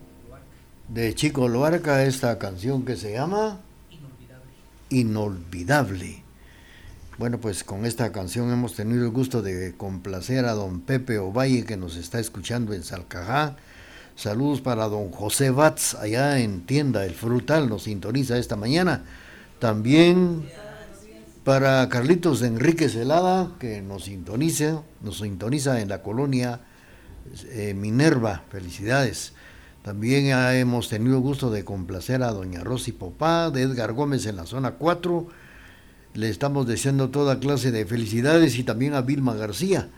de 0.88 1.14
Chico 1.14 1.46
Loarca 1.46 2.02
esta 2.02 2.36
canción 2.36 2.84
que 2.84 2.96
se 2.96 3.12
llama 3.12 3.60
Inolvidable. 4.88 6.24
Bueno, 7.16 7.38
pues 7.38 7.62
con 7.62 7.86
esta 7.86 8.10
canción 8.10 8.50
hemos 8.52 8.74
tenido 8.74 9.04
el 9.04 9.10
gusto 9.10 9.40
de 9.40 9.76
complacer 9.76 10.46
a 10.46 10.54
don 10.54 10.80
Pepe 10.80 11.20
Ovalle 11.20 11.64
que 11.64 11.76
nos 11.76 11.94
está 11.94 12.18
escuchando 12.18 12.72
en 12.72 12.82
Salcajá. 12.82 13.54
Saludos 14.16 14.60
para 14.60 14.88
don 14.88 15.12
José 15.12 15.50
Batz 15.50 15.94
allá 15.94 16.40
en 16.40 16.62
Tienda 16.66 17.04
El 17.06 17.14
Frutal, 17.14 17.68
nos 17.68 17.84
sintoniza 17.84 18.36
esta 18.36 18.56
mañana. 18.56 19.04
También 19.60 20.44
para 21.44 21.88
Carlitos 21.88 22.42
Enrique 22.42 22.88
Celada, 22.88 23.52
que 23.60 23.80
nos 23.80 24.06
sintoniza, 24.06 24.82
nos 25.02 25.18
sintoniza 25.18 25.80
en 25.80 25.88
la 25.88 26.02
colonia 26.02 26.62
eh, 27.51 27.74
Minerva, 27.74 28.45
felicidades. 28.51 29.33
También 29.83 30.26
hemos 30.26 30.89
tenido 30.89 31.20
gusto 31.20 31.51
de 31.51 31.64
complacer 31.64 32.22
a 32.22 32.33
doña 32.33 32.62
Rosy 32.62 32.93
Popá, 32.93 33.51
de 33.51 33.62
Edgar 33.62 33.95
Gómez 33.95 34.26
en 34.26 34.37
la 34.37 34.45
zona 34.45 34.72
4. 34.72 35.26
Le 36.14 36.28
estamos 36.28 36.66
deseando 36.66 37.11
toda 37.11 37.41
clase 37.41 37.70
de 37.70 37.87
felicidades 37.87 38.59
y 38.59 38.64
también 38.64 38.95
a 38.95 39.01
Vilma 39.01 39.35
García, 39.35 39.89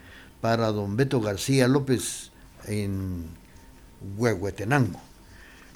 para 0.40 0.70
don 0.70 0.96
Beto 0.96 1.20
García 1.20 1.66
López 1.66 2.30
en 2.66 3.24
Huehuetenango. 4.16 5.00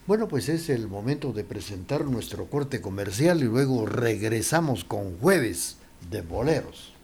Bueno, 0.06 0.28
pues 0.28 0.48
es 0.48 0.68
el 0.68 0.86
momento 0.86 1.32
de 1.32 1.42
presentar 1.42 2.04
nuestro 2.04 2.46
corte 2.46 2.80
comercial 2.80 3.40
y 3.40 3.44
luego 3.46 3.86
regresamos 3.86 4.84
con 4.84 5.18
jueves 5.18 5.78
de 6.10 6.22
boleros. 6.22 6.95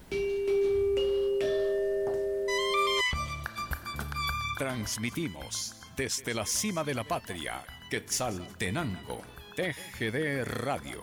Transmitimos 4.63 5.75
desde 5.97 6.33
la 6.35 6.47
cima 6.47 6.85
de 6.85 6.95
la 6.95 7.03
patria, 7.03 7.65
Quetzaltenango, 7.91 9.21
TGD 9.57 10.45
Radio. 10.45 11.03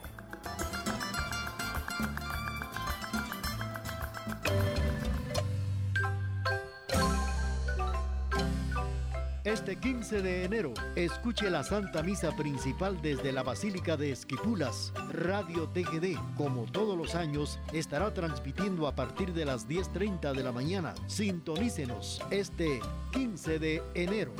Este 9.49 9.75
15 9.77 10.21
de 10.21 10.43
enero, 10.43 10.73
escuche 10.95 11.49
la 11.49 11.63
Santa 11.63 12.03
Misa 12.03 12.35
Principal 12.35 13.01
desde 13.01 13.31
la 13.31 13.41
Basílica 13.41 13.97
de 13.97 14.11
Esquipulas. 14.11 14.93
Radio 15.11 15.67
TGD, 15.69 16.19
como 16.37 16.71
todos 16.71 16.95
los 16.95 17.15
años, 17.15 17.57
estará 17.73 18.13
transmitiendo 18.13 18.85
a 18.85 18.93
partir 18.93 19.33
de 19.33 19.45
las 19.45 19.67
10.30 19.67 20.35
de 20.35 20.43
la 20.43 20.51
mañana. 20.51 20.93
Sintonícenos 21.07 22.21
este 22.29 22.79
15 23.11 23.57
de 23.57 23.81
enero. 23.95 24.35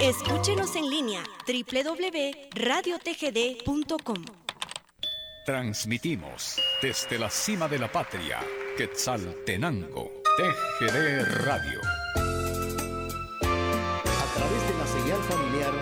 Escúchenos 0.00 0.74
en 0.76 0.88
línea 0.88 1.22
www.radiotgd.com. 1.46 4.24
Transmitimos 5.44 6.58
desde 6.80 7.18
la 7.18 7.28
cima 7.30 7.68
de 7.68 7.78
la 7.78 7.90
patria, 7.90 8.38
Quetzaltenango, 8.76 10.17
TGD 10.38 11.24
Radio. 11.46 11.80
A 13.42 14.26
través 14.36 14.62
de 14.68 14.74
la 14.78 14.86
señal 14.86 15.20
familiar, 15.24 15.72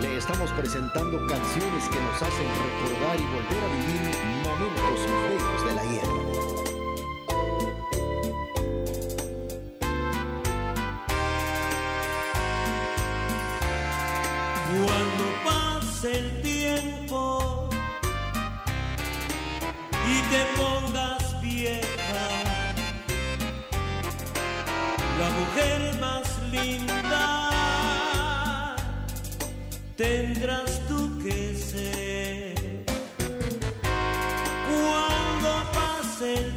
le 0.00 0.16
estamos 0.18 0.52
presentando 0.52 1.18
canciones 1.26 1.88
que 1.88 1.98
nos 2.00 2.22
hacen 2.22 2.46
recordar 2.62 3.18
y 3.18 3.24
volver 3.24 3.64
a 3.64 3.68
vivir 3.74 4.14
momentos 4.44 5.00
feos 5.00 5.64
del 5.66 5.78
ayer. 5.80 6.08
Cuando 14.86 15.24
pase 15.44 16.08
el 16.20 16.40
tiempo 16.40 17.68
y 20.06 20.22
te 20.30 20.40
linda 26.54 27.26
tendrás 29.96 30.80
tú 30.88 31.18
que 31.22 31.54
ser. 31.54 32.84
Cuando 34.68 35.50
pase 35.72 36.53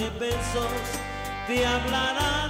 de 0.00 0.08
besos, 0.18 0.72
te 1.46 1.66
hablará 1.66 2.49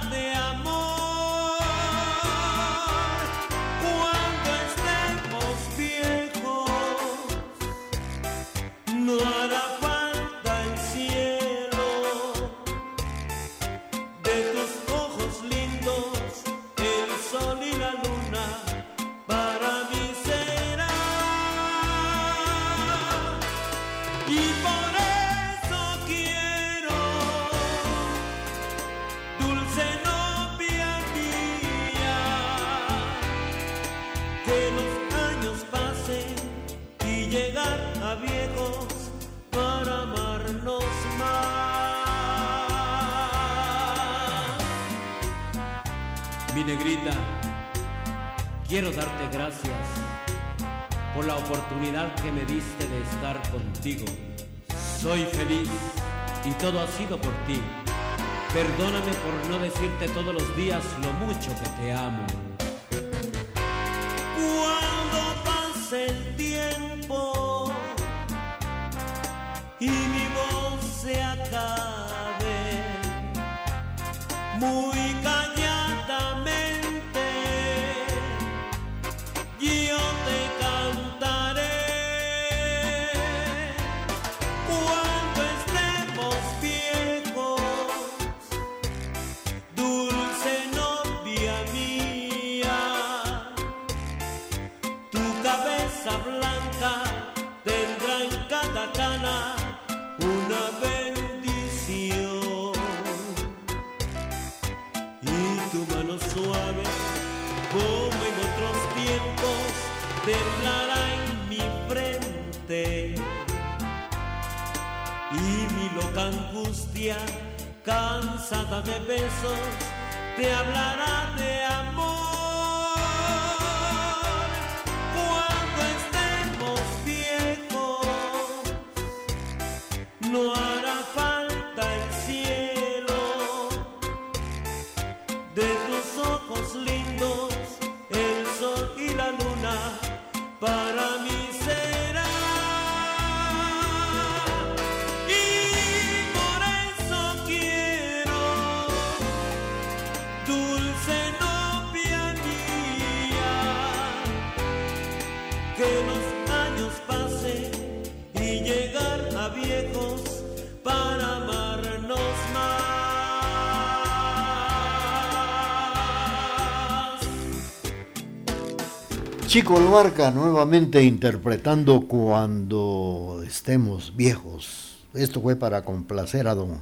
Chico 169.51 169.77
Luarca 169.81 170.31
nuevamente 170.31 171.03
interpretando 171.03 172.07
Cuando 172.07 173.43
estemos 173.45 174.15
viejos. 174.15 175.03
Esto 175.13 175.41
fue 175.41 175.57
para 175.57 175.83
complacer 175.83 176.47
a 176.47 176.55
don 176.55 176.79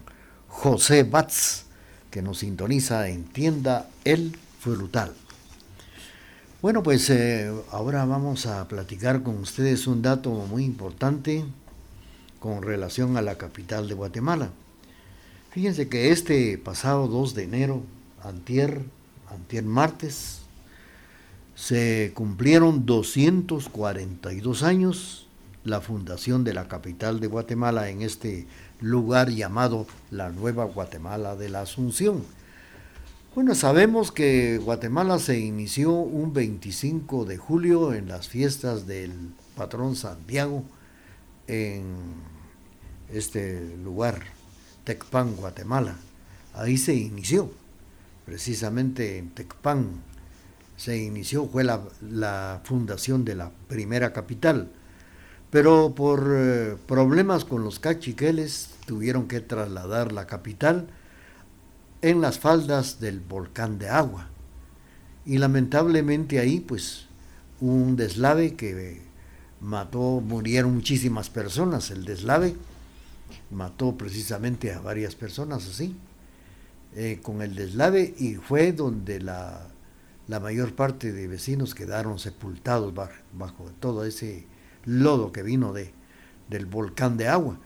José 0.48 1.02
Batz, 1.02 1.64
que 2.12 2.22
nos 2.22 2.38
sintoniza 2.38 3.10
en 3.10 3.24
tienda 3.24 3.90
El 4.04 4.38
Frutal. 4.60 5.14
Bueno, 6.62 6.84
pues 6.84 7.10
eh, 7.10 7.52
ahora 7.72 8.06
vamos 8.06 8.46
a 8.46 8.68
platicar 8.68 9.24
con 9.24 9.40
ustedes 9.40 9.88
un 9.88 10.04
dato 10.04 10.30
muy 10.30 10.64
importante 10.64 11.46
con 12.40 12.62
relación 12.62 13.18
a 13.18 13.24
la 13.24 13.40
capital 13.40 13.88
de 13.88 13.96
Guatemala. 13.96 14.52
Fíjense 15.50 15.90
que 15.90 16.12
este 16.12 16.60
pasado 16.60 17.08
2 17.08 17.34
de 17.34 17.44
enero, 17.46 17.82
antier, 18.24 18.84
antier 19.32 19.64
martes, 19.64 20.39
se 21.60 22.14
cumplieron 22.14 22.86
242 22.86 24.64
años 24.64 25.28
la 25.66 25.82
fundación 25.82 26.46
de 26.46 26.54
la 26.54 26.70
capital 26.70 27.20
de 27.20 27.28
Guatemala 27.28 27.90
en 27.90 28.02
este 28.02 28.48
lugar 28.80 29.30
llamado 29.30 29.86
la 30.10 30.30
Nueva 30.30 30.64
Guatemala 30.64 31.36
de 31.36 31.50
la 31.50 31.62
Asunción. 31.62 32.24
Bueno, 33.36 33.56
sabemos 33.56 34.14
que 34.14 34.58
Guatemala 34.58 35.20
se 35.20 35.38
inició 35.38 35.92
un 35.92 36.32
25 36.32 37.26
de 37.26 37.36
julio 37.36 37.94
en 37.94 38.08
las 38.08 38.30
fiestas 38.30 38.88
del 38.88 39.12
patrón 39.58 39.98
Santiago 39.98 40.64
en 41.48 41.84
este 43.14 43.76
lugar, 43.84 44.22
Tecpan, 44.86 45.36
Guatemala. 45.36 45.98
Ahí 46.54 46.78
se 46.78 46.96
inició, 46.96 47.52
precisamente 48.26 49.18
en 49.18 49.32
Tecpan 49.32 50.08
se 50.80 50.98
inició, 50.98 51.46
fue 51.46 51.66
la, 51.66 52.62
fundación 52.64 53.26
de 53.26 53.36
la 53.36 53.52
primera 53.68 54.14
capital. 54.14 54.72
Pero 55.52 55.94
por 55.94 56.32
eh, 56.34 56.78
problemas 56.88 57.44
con 57.44 57.66
los 57.66 57.80
cachiqueles 57.80 58.70
tuvieron 58.86 59.28
que 59.28 59.42
trasladar 59.42 60.14
la 60.14 60.26
capital 60.26 60.88
en 62.02 62.22
las 62.22 62.40
faldas 62.40 63.02
del 63.02 63.20
volcán 63.20 63.78
de 63.78 63.90
agua. 63.90 64.30
Y 65.26 65.38
lamentablemente 65.38 66.40
ahí 66.40 66.62
pues 66.62 67.08
un 67.60 67.98
deslave 67.98 68.56
que 68.56 69.02
mató, 69.60 70.22
murieron 70.22 70.76
muchísimas 70.76 71.30
personas. 71.30 71.92
El 71.92 72.06
deslave 72.06 72.56
mató 73.52 73.98
precisamente 73.98 74.72
a 74.72 74.80
varias 74.80 75.14
personas 75.16 75.68
así, 75.68 75.94
eh, 76.96 77.20
con 77.22 77.42
el 77.42 77.54
deslave 77.54 78.14
y 78.18 78.36
fue 78.36 78.72
donde 78.72 79.20
la, 79.20 79.69
la, 80.30 80.40
mayor 80.40 80.74
parte 80.74 81.12
de 81.12 81.28
vecinos 81.28 81.76
quedaron 81.76 82.20
sepultados 82.20 82.94
bajo, 82.94 83.66
todo 83.80 84.06
ese 84.06 84.46
lodo 84.86 85.32
que 85.32 85.44
vino 85.44 85.74
de, 85.74 85.92
del 86.50 86.66
volcán 86.66 87.18
de 87.18 87.28
agua. 87.28 87.58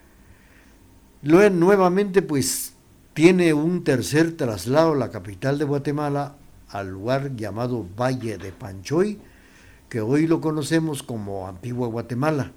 Luego 1.22 1.56
nuevamente 1.56 2.22
pues 2.22 2.74
tiene 3.14 3.54
un 3.54 3.84
tercer 3.84 4.36
traslado 4.36 4.96
la 4.96 5.12
capital 5.12 5.60
de 5.60 5.66
Guatemala 5.66 6.36
al 6.70 6.90
lugar 6.90 7.36
llamado 7.36 7.88
Valle 7.96 8.38
de 8.38 8.52
Panchoy, 8.52 9.20
que 9.90 10.02
hoy 10.02 10.26
lo 10.26 10.42
conocemos 10.42 11.04
como 11.04 11.48
Antigua 11.48 11.88
Guatemala. 11.88 12.52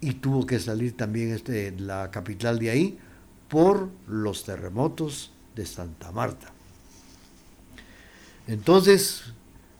Y 0.00 0.14
tuvo 0.14 0.46
que 0.46 0.60
salir 0.60 0.96
también 0.96 1.32
este, 1.32 1.72
la 1.72 2.10
capital 2.10 2.58
de 2.58 2.70
ahí 2.70 2.98
por 3.48 3.88
los 4.06 4.44
terremotos 4.44 5.32
de 5.56 5.66
Santa 5.66 6.12
Marta. 6.12 6.53
Entonces 8.46 9.22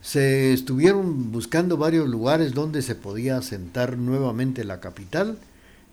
se 0.01 0.53
estuvieron 0.53 1.33
buscando 1.33 1.77
varios 1.77 2.09
lugares 2.09 2.55
donde 2.55 2.83
se 2.83 2.95
podía 2.95 3.39
asentar 3.39 3.99
nuevamente 3.99 4.63
la 4.65 4.79
capital 4.81 5.39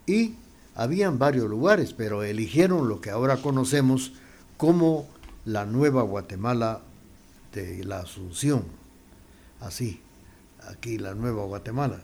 y 0.05 0.35
habían 0.75 1.17
varios 1.19 1.49
lugares, 1.49 1.93
pero 1.93 2.23
eligieron 2.23 2.89
lo 2.89 3.01
que 3.01 3.09
ahora 3.09 3.37
conocemos 3.37 4.13
como 4.57 5.07
la 5.45 5.65
Nueva 5.65 6.03
Guatemala 6.03 6.81
de 7.53 7.83
la 7.83 7.99
Asunción. 7.99 8.63
Así, 9.59 9.99
aquí 10.69 10.97
la 10.97 11.13
Nueva 11.13 11.43
Guatemala. 11.45 12.01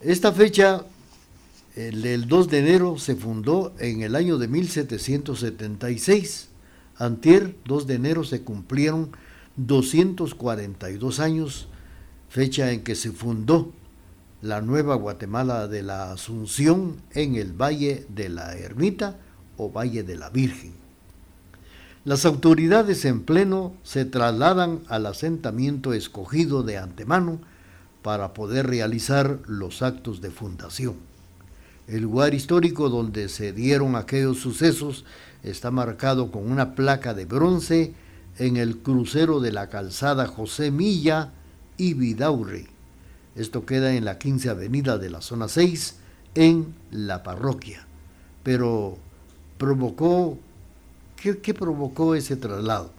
Esta 0.00 0.32
fecha, 0.32 0.84
el 1.76 2.02
del 2.02 2.26
2 2.28 2.48
de 2.48 2.58
enero, 2.58 2.98
se 2.98 3.14
fundó 3.16 3.72
en 3.78 4.02
el 4.02 4.16
año 4.16 4.36
de 4.38 4.48
1776. 4.48 6.48
Antier, 6.96 7.56
2 7.64 7.86
de 7.86 7.94
enero, 7.94 8.24
se 8.24 8.42
cumplieron 8.42 9.10
242 9.56 11.20
años, 11.20 11.68
fecha 12.28 12.72
en 12.72 12.84
que 12.84 12.94
se 12.94 13.12
fundó 13.12 13.72
la 14.42 14.60
Nueva 14.60 14.94
Guatemala 14.94 15.68
de 15.68 15.82
la 15.82 16.12
Asunción 16.12 16.96
en 17.12 17.36
el 17.36 17.52
Valle 17.52 18.06
de 18.08 18.28
la 18.28 18.56
Ermita 18.56 19.16
o 19.56 19.70
Valle 19.70 20.02
de 20.02 20.16
la 20.16 20.30
Virgen. 20.30 20.72
Las 22.04 22.26
autoridades 22.26 23.06
en 23.06 23.22
pleno 23.22 23.72
se 23.82 24.04
trasladan 24.04 24.82
al 24.88 25.06
asentamiento 25.06 25.94
escogido 25.94 26.62
de 26.62 26.76
antemano 26.76 27.40
para 28.02 28.34
poder 28.34 28.66
realizar 28.66 29.38
los 29.46 29.80
actos 29.80 30.20
de 30.20 30.30
fundación. 30.30 30.96
El 31.86 32.02
lugar 32.02 32.32
histórico 32.32 32.88
donde 32.88 33.28
se 33.28 33.52
dieron 33.52 33.94
aquellos 33.94 34.38
sucesos 34.38 35.04
está 35.42 35.70
marcado 35.70 36.30
con 36.30 36.50
una 36.50 36.74
placa 36.74 37.12
de 37.12 37.26
bronce 37.26 37.92
en 38.38 38.56
el 38.56 38.78
crucero 38.78 39.40
de 39.40 39.52
la 39.52 39.68
calzada 39.68 40.26
José 40.26 40.70
Milla 40.70 41.32
y 41.76 41.94
Vidaurre. 41.94 42.66
Esto 43.36 43.66
queda 43.66 43.94
en 43.94 44.04
la 44.04 44.18
15 44.18 44.48
Avenida 44.48 44.96
de 44.96 45.10
la 45.10 45.20
Zona 45.20 45.48
6, 45.48 45.96
en 46.34 46.74
la 46.90 47.22
parroquia. 47.22 47.86
Pero 48.42 48.96
provocó, 49.58 50.38
¿qué, 51.16 51.38
¿qué, 51.38 51.52
provocó 51.52 52.14
ese 52.14 52.36
traslado? 52.36 52.92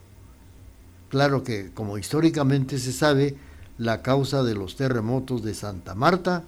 Claro 1.10 1.44
que, 1.44 1.72
como 1.74 1.98
históricamente 1.98 2.78
se 2.78 2.92
sabe, 2.92 3.36
la 3.78 4.02
causa 4.02 4.44
de 4.44 4.54
los 4.54 4.76
terremotos 4.76 5.44
de 5.44 5.54
Santa 5.54 5.96
Marta 5.96 6.44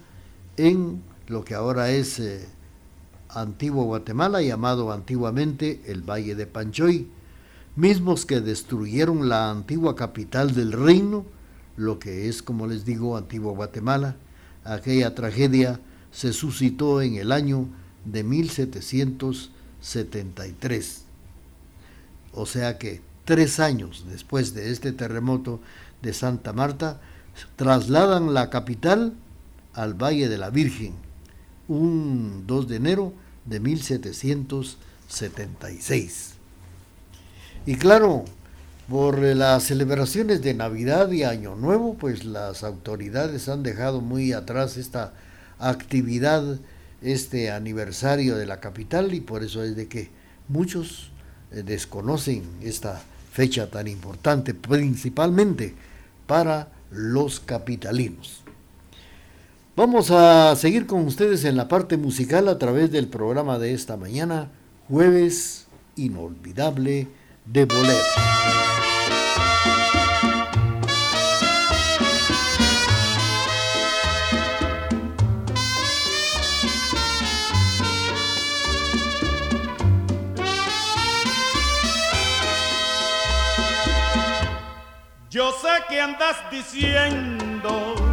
en 0.58 1.02
lo 1.28 1.46
que 1.46 1.56
ahora 1.56 1.90
es 1.92 2.20
eh, 2.20 2.46
Antiguo 3.30 3.86
Guatemala, 3.86 4.42
llamado 4.42 4.92
antiguamente 4.92 5.82
el 5.86 6.02
Valle 6.02 6.36
de 6.36 6.48
Panchoy, 6.48 7.08
mismos 7.76 8.26
que 8.26 8.42
destruyeron 8.42 9.30
la 9.30 9.52
antigua 9.52 9.96
capital 9.96 10.56
del 10.56 10.72
reino, 10.72 11.26
lo 11.76 12.00
que 12.00 12.28
es, 12.30 12.42
como 12.42 12.66
les 12.68 12.86
digo, 12.86 13.18
Antiguo 13.18 13.54
Guatemala. 13.54 14.16
Aquella 14.64 15.14
tragedia 15.14 15.82
se 16.12 16.32
suscitó 16.34 17.02
en 17.02 17.16
el 17.16 17.32
año 17.32 17.68
de 18.06 18.24
1773. 18.24 21.04
O 22.34 22.46
sea 22.46 22.78
que 22.78 23.02
tres 23.26 23.60
años 23.60 24.06
después 24.10 24.54
de 24.54 24.72
este 24.72 24.94
terremoto 24.94 25.60
de 26.02 26.14
Santa 26.14 26.54
Marta, 26.54 27.02
trasladan 27.56 28.34
la 28.34 28.50
capital 28.50 29.14
al 29.74 29.94
Valle 29.94 30.30
de 30.30 30.38
la 30.38 30.50
Virgen, 30.50 30.94
un 31.68 32.46
2 32.48 32.68
de 32.68 32.76
enero 32.76 33.14
de 33.46 33.60
1776. 33.60 36.34
Y 37.66 37.76
claro, 37.76 38.26
por 38.90 39.20
las 39.20 39.64
celebraciones 39.64 40.42
de 40.42 40.54
Navidad 40.54 41.12
y 41.12 41.24
Año 41.24 41.56
Nuevo, 41.56 41.96
pues 41.96 42.24
las 42.24 42.64
autoridades 42.64 43.50
han 43.50 43.64
dejado 43.64 44.00
muy 44.00 44.32
atrás 44.32 44.78
esta 44.78 45.14
actividad, 45.60 46.60
este 47.02 47.52
aniversario 47.52 48.38
de 48.38 48.46
la 48.46 48.60
capital 48.60 49.14
y 49.14 49.20
por 49.20 49.44
eso 49.44 49.64
es 49.64 49.76
de 49.76 49.88
que 49.88 50.10
muchos 50.48 51.12
eh, 51.52 51.64
desconocen 51.64 52.44
esta 52.62 53.02
fecha 53.34 53.70
tan 53.70 53.88
importante, 53.88 54.54
principalmente 54.54 55.76
para 56.26 56.70
los 56.90 57.40
capitalinos. 57.40 58.44
Vamos 59.78 60.10
a 60.10 60.56
seguir 60.56 60.88
con 60.88 61.06
ustedes 61.06 61.46
en 61.46 61.56
la 61.56 61.68
parte 61.68 61.98
musical 61.98 62.48
a 62.48 62.58
través 62.58 62.92
del 62.92 63.10
programa 63.10 63.60
de 63.60 63.76
esta 63.76 63.96
mañana, 63.96 64.50
jueves 64.90 65.68
inolvidable 65.96 67.08
de 67.46 67.66
bolero. 67.66 68.04
Yo 85.30 85.52
sé 85.52 85.68
que 85.88 86.02
andas 86.02 86.38
diciendo 86.50 88.07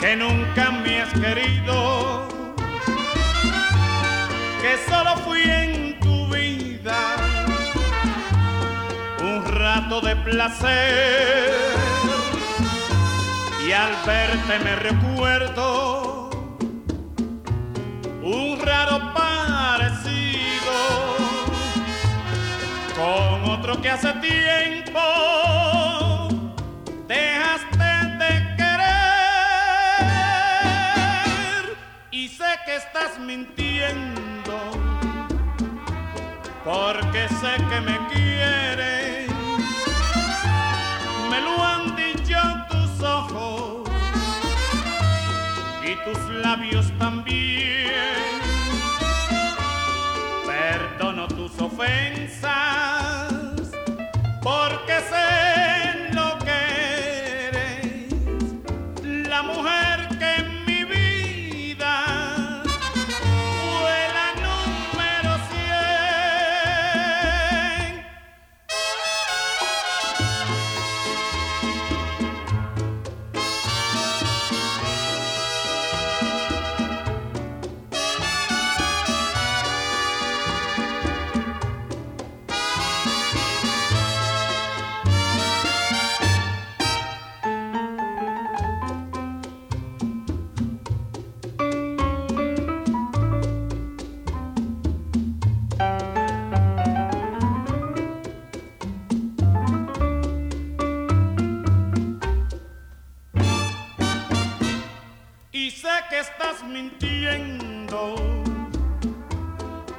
que 0.00 0.16
nunca 0.16 0.70
me 0.70 1.02
has 1.02 1.12
querido, 1.12 2.26
que 4.62 4.90
solo 4.90 5.16
fui 5.24 5.42
en 5.42 6.00
tu 6.00 6.26
vida 6.28 7.16
un 9.20 9.44
rato 9.44 10.00
de 10.00 10.16
placer. 10.16 11.50
Y 13.66 13.72
al 13.72 13.92
verte 14.06 14.58
me 14.64 14.74
recuerdo 14.76 16.30
un 18.22 18.58
raro 18.60 19.12
parecido 19.12 20.76
con 22.96 23.50
otro 23.50 23.80
que 23.80 23.90
hace 23.90 24.12
tiempo 24.14 25.69
estás 32.76 33.18
mintiendo 33.18 34.56
porque 36.64 37.28
sé 37.40 37.56
que 37.68 37.80
me 37.80 37.98
quieres. 38.08 39.30
Me 41.30 41.40
lo 41.40 41.62
han 41.62 41.96
dicho 41.96 42.38
tus 42.70 43.02
ojos 43.02 43.90
y 45.82 45.94
tus 46.04 46.18
labios 46.34 46.86
también. 46.98 48.40
Perdono 50.46 51.26
tus 51.28 51.60
ofensas 51.60 52.99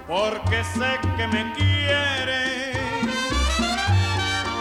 porque 0.07 0.63
sé 0.63 0.99
que 1.17 1.28
me 1.28 1.53
quieres. 1.53 2.78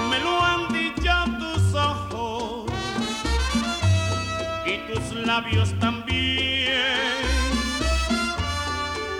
Me 0.08 0.18
lo 0.20 0.40
han 0.44 0.72
dicho 0.72 1.12
tus 1.38 1.74
ojos 1.74 2.70
y 4.66 4.92
tus 4.92 5.12
labios 5.26 5.76
también. 5.78 6.70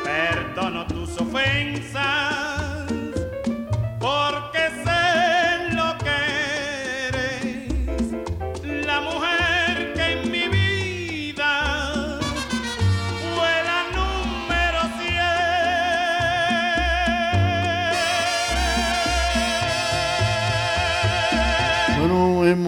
Perdono 0.04 0.86
tus 0.86 1.18
ofensas 1.20 2.59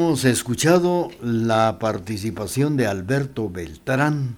hemos 0.02 0.24
escuchado 0.24 1.10
la 1.22 1.78
participación 1.78 2.76
de 2.76 2.88
Alberto 2.88 3.48
Beltrán 3.48 4.34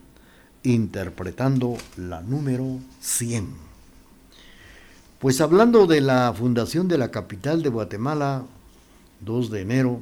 interpretando 0.63 1.79
la 1.97 2.21
número 2.21 2.81
100. 3.01 3.49
Pues 5.21 5.41
hablando 5.41 5.87
de 5.87 6.03
la 6.03 6.35
fundación 6.37 6.87
de 6.87 6.99
la 6.99 7.11
capital 7.11 7.63
de 7.63 7.71
Guatemala, 7.71 8.45
2 9.21 9.51
de 9.51 9.61
enero 9.63 10.01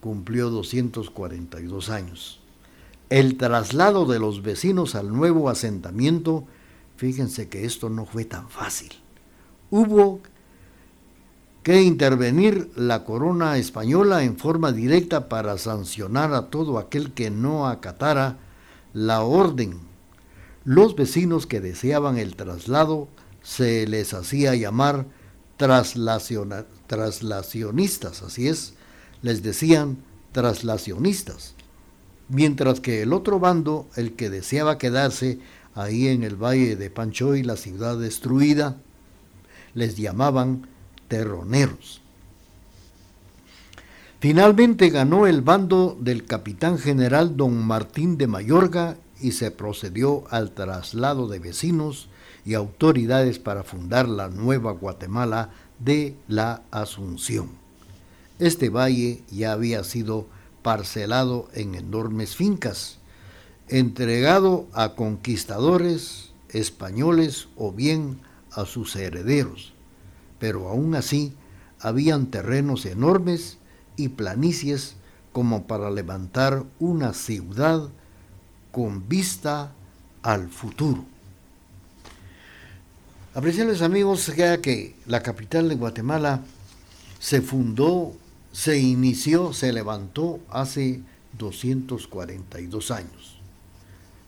cumplió 0.00 0.48
242 0.48 1.90
años. 1.90 2.40
El 3.10 3.36
traslado 3.36 4.06
de 4.06 4.18
los 4.18 4.42
vecinos 4.42 4.94
al 4.94 5.12
nuevo 5.12 5.50
asentamiento, 5.50 6.44
fíjense 6.96 7.50
que 7.50 7.66
esto 7.66 7.90
no 7.90 8.06
fue 8.06 8.24
tan 8.24 8.48
fácil. 8.48 8.92
Hubo 9.70 10.20
que 11.64 11.82
intervenir 11.82 12.70
la 12.76 13.02
corona 13.04 13.56
española 13.56 14.22
en 14.22 14.36
forma 14.36 14.70
directa 14.70 15.30
para 15.30 15.56
sancionar 15.56 16.34
a 16.34 16.50
todo 16.50 16.78
aquel 16.78 17.14
que 17.14 17.30
no 17.30 17.66
acatara 17.66 18.36
la 18.92 19.22
orden. 19.22 19.78
Los 20.66 20.94
vecinos 20.94 21.46
que 21.46 21.62
deseaban 21.62 22.18
el 22.18 22.36
traslado 22.36 23.08
se 23.42 23.86
les 23.86 24.12
hacía 24.12 24.54
llamar 24.54 25.06
traslacionistas, 25.56 28.22
así 28.22 28.48
es, 28.48 28.74
les 29.22 29.42
decían 29.42 29.96
traslacionistas. 30.32 31.54
Mientras 32.28 32.80
que 32.80 33.00
el 33.00 33.14
otro 33.14 33.40
bando, 33.40 33.88
el 33.96 34.12
que 34.12 34.28
deseaba 34.28 34.76
quedarse 34.76 35.38
ahí 35.74 36.08
en 36.08 36.24
el 36.24 36.36
valle 36.36 36.76
de 36.76 36.90
Panchoy, 36.90 37.42
la 37.42 37.56
ciudad 37.56 37.98
destruida, 37.98 38.76
les 39.72 39.96
llamaban 39.96 40.73
Finalmente 44.24 44.88
ganó 44.88 45.26
el 45.26 45.42
bando 45.42 45.98
del 46.00 46.24
capitán 46.24 46.78
general 46.78 47.36
don 47.36 47.62
Martín 47.62 48.16
de 48.16 48.26
Mayorga 48.26 48.96
y 49.20 49.32
se 49.32 49.50
procedió 49.50 50.24
al 50.30 50.52
traslado 50.52 51.28
de 51.28 51.40
vecinos 51.40 52.08
y 52.46 52.54
autoridades 52.54 53.38
para 53.38 53.64
fundar 53.64 54.08
la 54.08 54.28
nueva 54.28 54.72
Guatemala 54.72 55.50
de 55.78 56.16
la 56.26 56.62
Asunción. 56.70 57.50
Este 58.38 58.70
valle 58.70 59.22
ya 59.30 59.52
había 59.52 59.84
sido 59.84 60.26
parcelado 60.62 61.50
en 61.52 61.74
enormes 61.74 62.34
fincas, 62.34 62.96
entregado 63.68 64.66
a 64.72 64.94
conquistadores 64.94 66.32
españoles 66.48 67.48
o 67.56 67.72
bien 67.72 68.20
a 68.52 68.64
sus 68.64 68.96
herederos 68.96 69.73
pero 70.38 70.68
aún 70.68 70.94
así 70.94 71.34
habían 71.80 72.26
terrenos 72.26 72.86
enormes 72.86 73.58
y 73.96 74.08
planicies 74.08 74.96
como 75.32 75.66
para 75.66 75.90
levantar 75.90 76.64
una 76.78 77.12
ciudad 77.12 77.88
con 78.70 79.08
vista 79.08 79.72
al 80.22 80.48
futuro. 80.48 81.04
Apreciables 83.34 83.82
amigos, 83.82 84.32
ya 84.36 84.60
que 84.60 84.94
la 85.06 85.22
capital 85.22 85.68
de 85.68 85.74
Guatemala 85.74 86.42
se 87.18 87.42
fundó, 87.42 88.12
se 88.52 88.78
inició, 88.78 89.52
se 89.52 89.72
levantó 89.72 90.38
hace 90.50 91.02
242 91.38 92.90
años. 92.92 93.38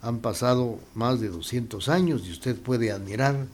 Han 0.03 0.19
pasado 0.19 0.81
más 0.95 1.21
de 1.21 1.29
200 1.29 1.89
años 1.89 2.23
y 2.27 2.33
usted 2.33 2.57
puede 2.57 2.91
admirar 2.91 3.47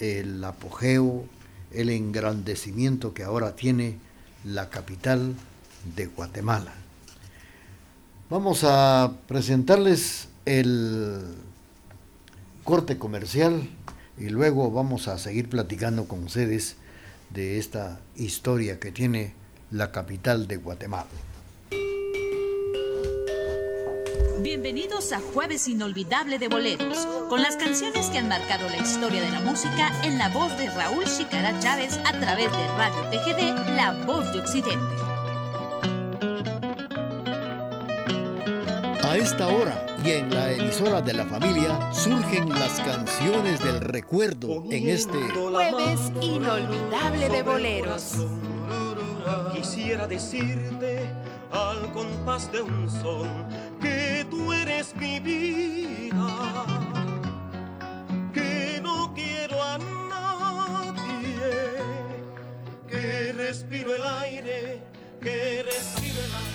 el 0.00 0.42
apogeo, 0.42 1.26
el 1.74 1.90
engrandecimiento 1.90 3.14
que 3.14 3.24
ahora 3.24 3.56
tiene 3.56 3.98
la 4.44 4.70
capital 4.70 5.34
de 5.96 6.06
Guatemala. 6.06 6.72
Vamos 8.30 8.64
a 8.64 9.12
presentarles 9.28 10.28
el 10.46 11.20
corte 12.64 12.98
comercial 12.98 13.68
y 14.18 14.28
luego 14.28 14.70
vamos 14.70 15.08
a 15.08 15.18
seguir 15.18 15.48
platicando 15.48 16.06
con 16.06 16.24
ustedes 16.24 16.76
de 17.30 17.58
esta 17.58 18.00
historia 18.16 18.78
que 18.78 18.92
tiene 18.92 19.34
la 19.70 19.90
capital 19.90 20.46
de 20.48 20.56
Guatemala. 20.56 21.06
Bienvenidos 24.40 25.12
a 25.12 25.20
Jueves 25.20 25.68
Inolvidable 25.68 26.38
de 26.38 26.48
Boleros, 26.48 27.06
con 27.28 27.42
las 27.42 27.56
canciones 27.56 28.10
que 28.10 28.18
han 28.18 28.28
marcado 28.28 28.68
la 28.68 28.76
historia 28.76 29.22
de 29.22 29.30
la 29.30 29.40
música 29.40 29.92
en 30.02 30.18
la 30.18 30.28
voz 30.28 30.56
de 30.58 30.68
Raúl 30.70 31.04
Chicara 31.04 31.58
Chávez 31.60 31.98
a 32.04 32.12
través 32.18 32.50
de 32.50 32.68
Radio 32.76 33.02
TGD, 33.10 33.76
La 33.76 33.92
Voz 34.06 34.32
de 34.32 34.40
Occidente. 34.40 34.96
A 39.02 39.16
esta 39.16 39.48
hora 39.48 39.86
y 40.04 40.10
en 40.10 40.34
la 40.34 40.52
emisora 40.52 41.00
de 41.00 41.12
la 41.12 41.26
familia 41.26 41.92
surgen 41.92 42.48
las 42.48 42.80
canciones 42.80 43.62
del 43.62 43.80
recuerdo 43.80 44.64
en 44.70 44.88
este 44.88 45.18
Jueves 45.18 46.12
Inolvidable 46.20 47.28
de 47.28 47.42
Boleros. 47.42 48.14
Quisiera 49.54 50.06
decirte 50.06 51.08
al 51.52 51.92
compás 51.92 52.50
de 52.50 52.62
un 52.62 52.90
son 52.90 53.28
que 53.80 54.11
tú 54.32 54.52
eres 54.52 54.94
mi 54.96 55.20
vida, 55.20 56.64
que 58.32 58.80
no 58.82 59.12
quiero 59.14 59.62
a 59.62 59.78
nadie, 60.08 61.52
que 62.88 63.32
respiro 63.34 63.94
el 63.94 64.02
aire, 64.22 64.82
que 65.20 65.62
respiro 65.64 66.24
el 66.24 66.34
aire. 66.34 66.48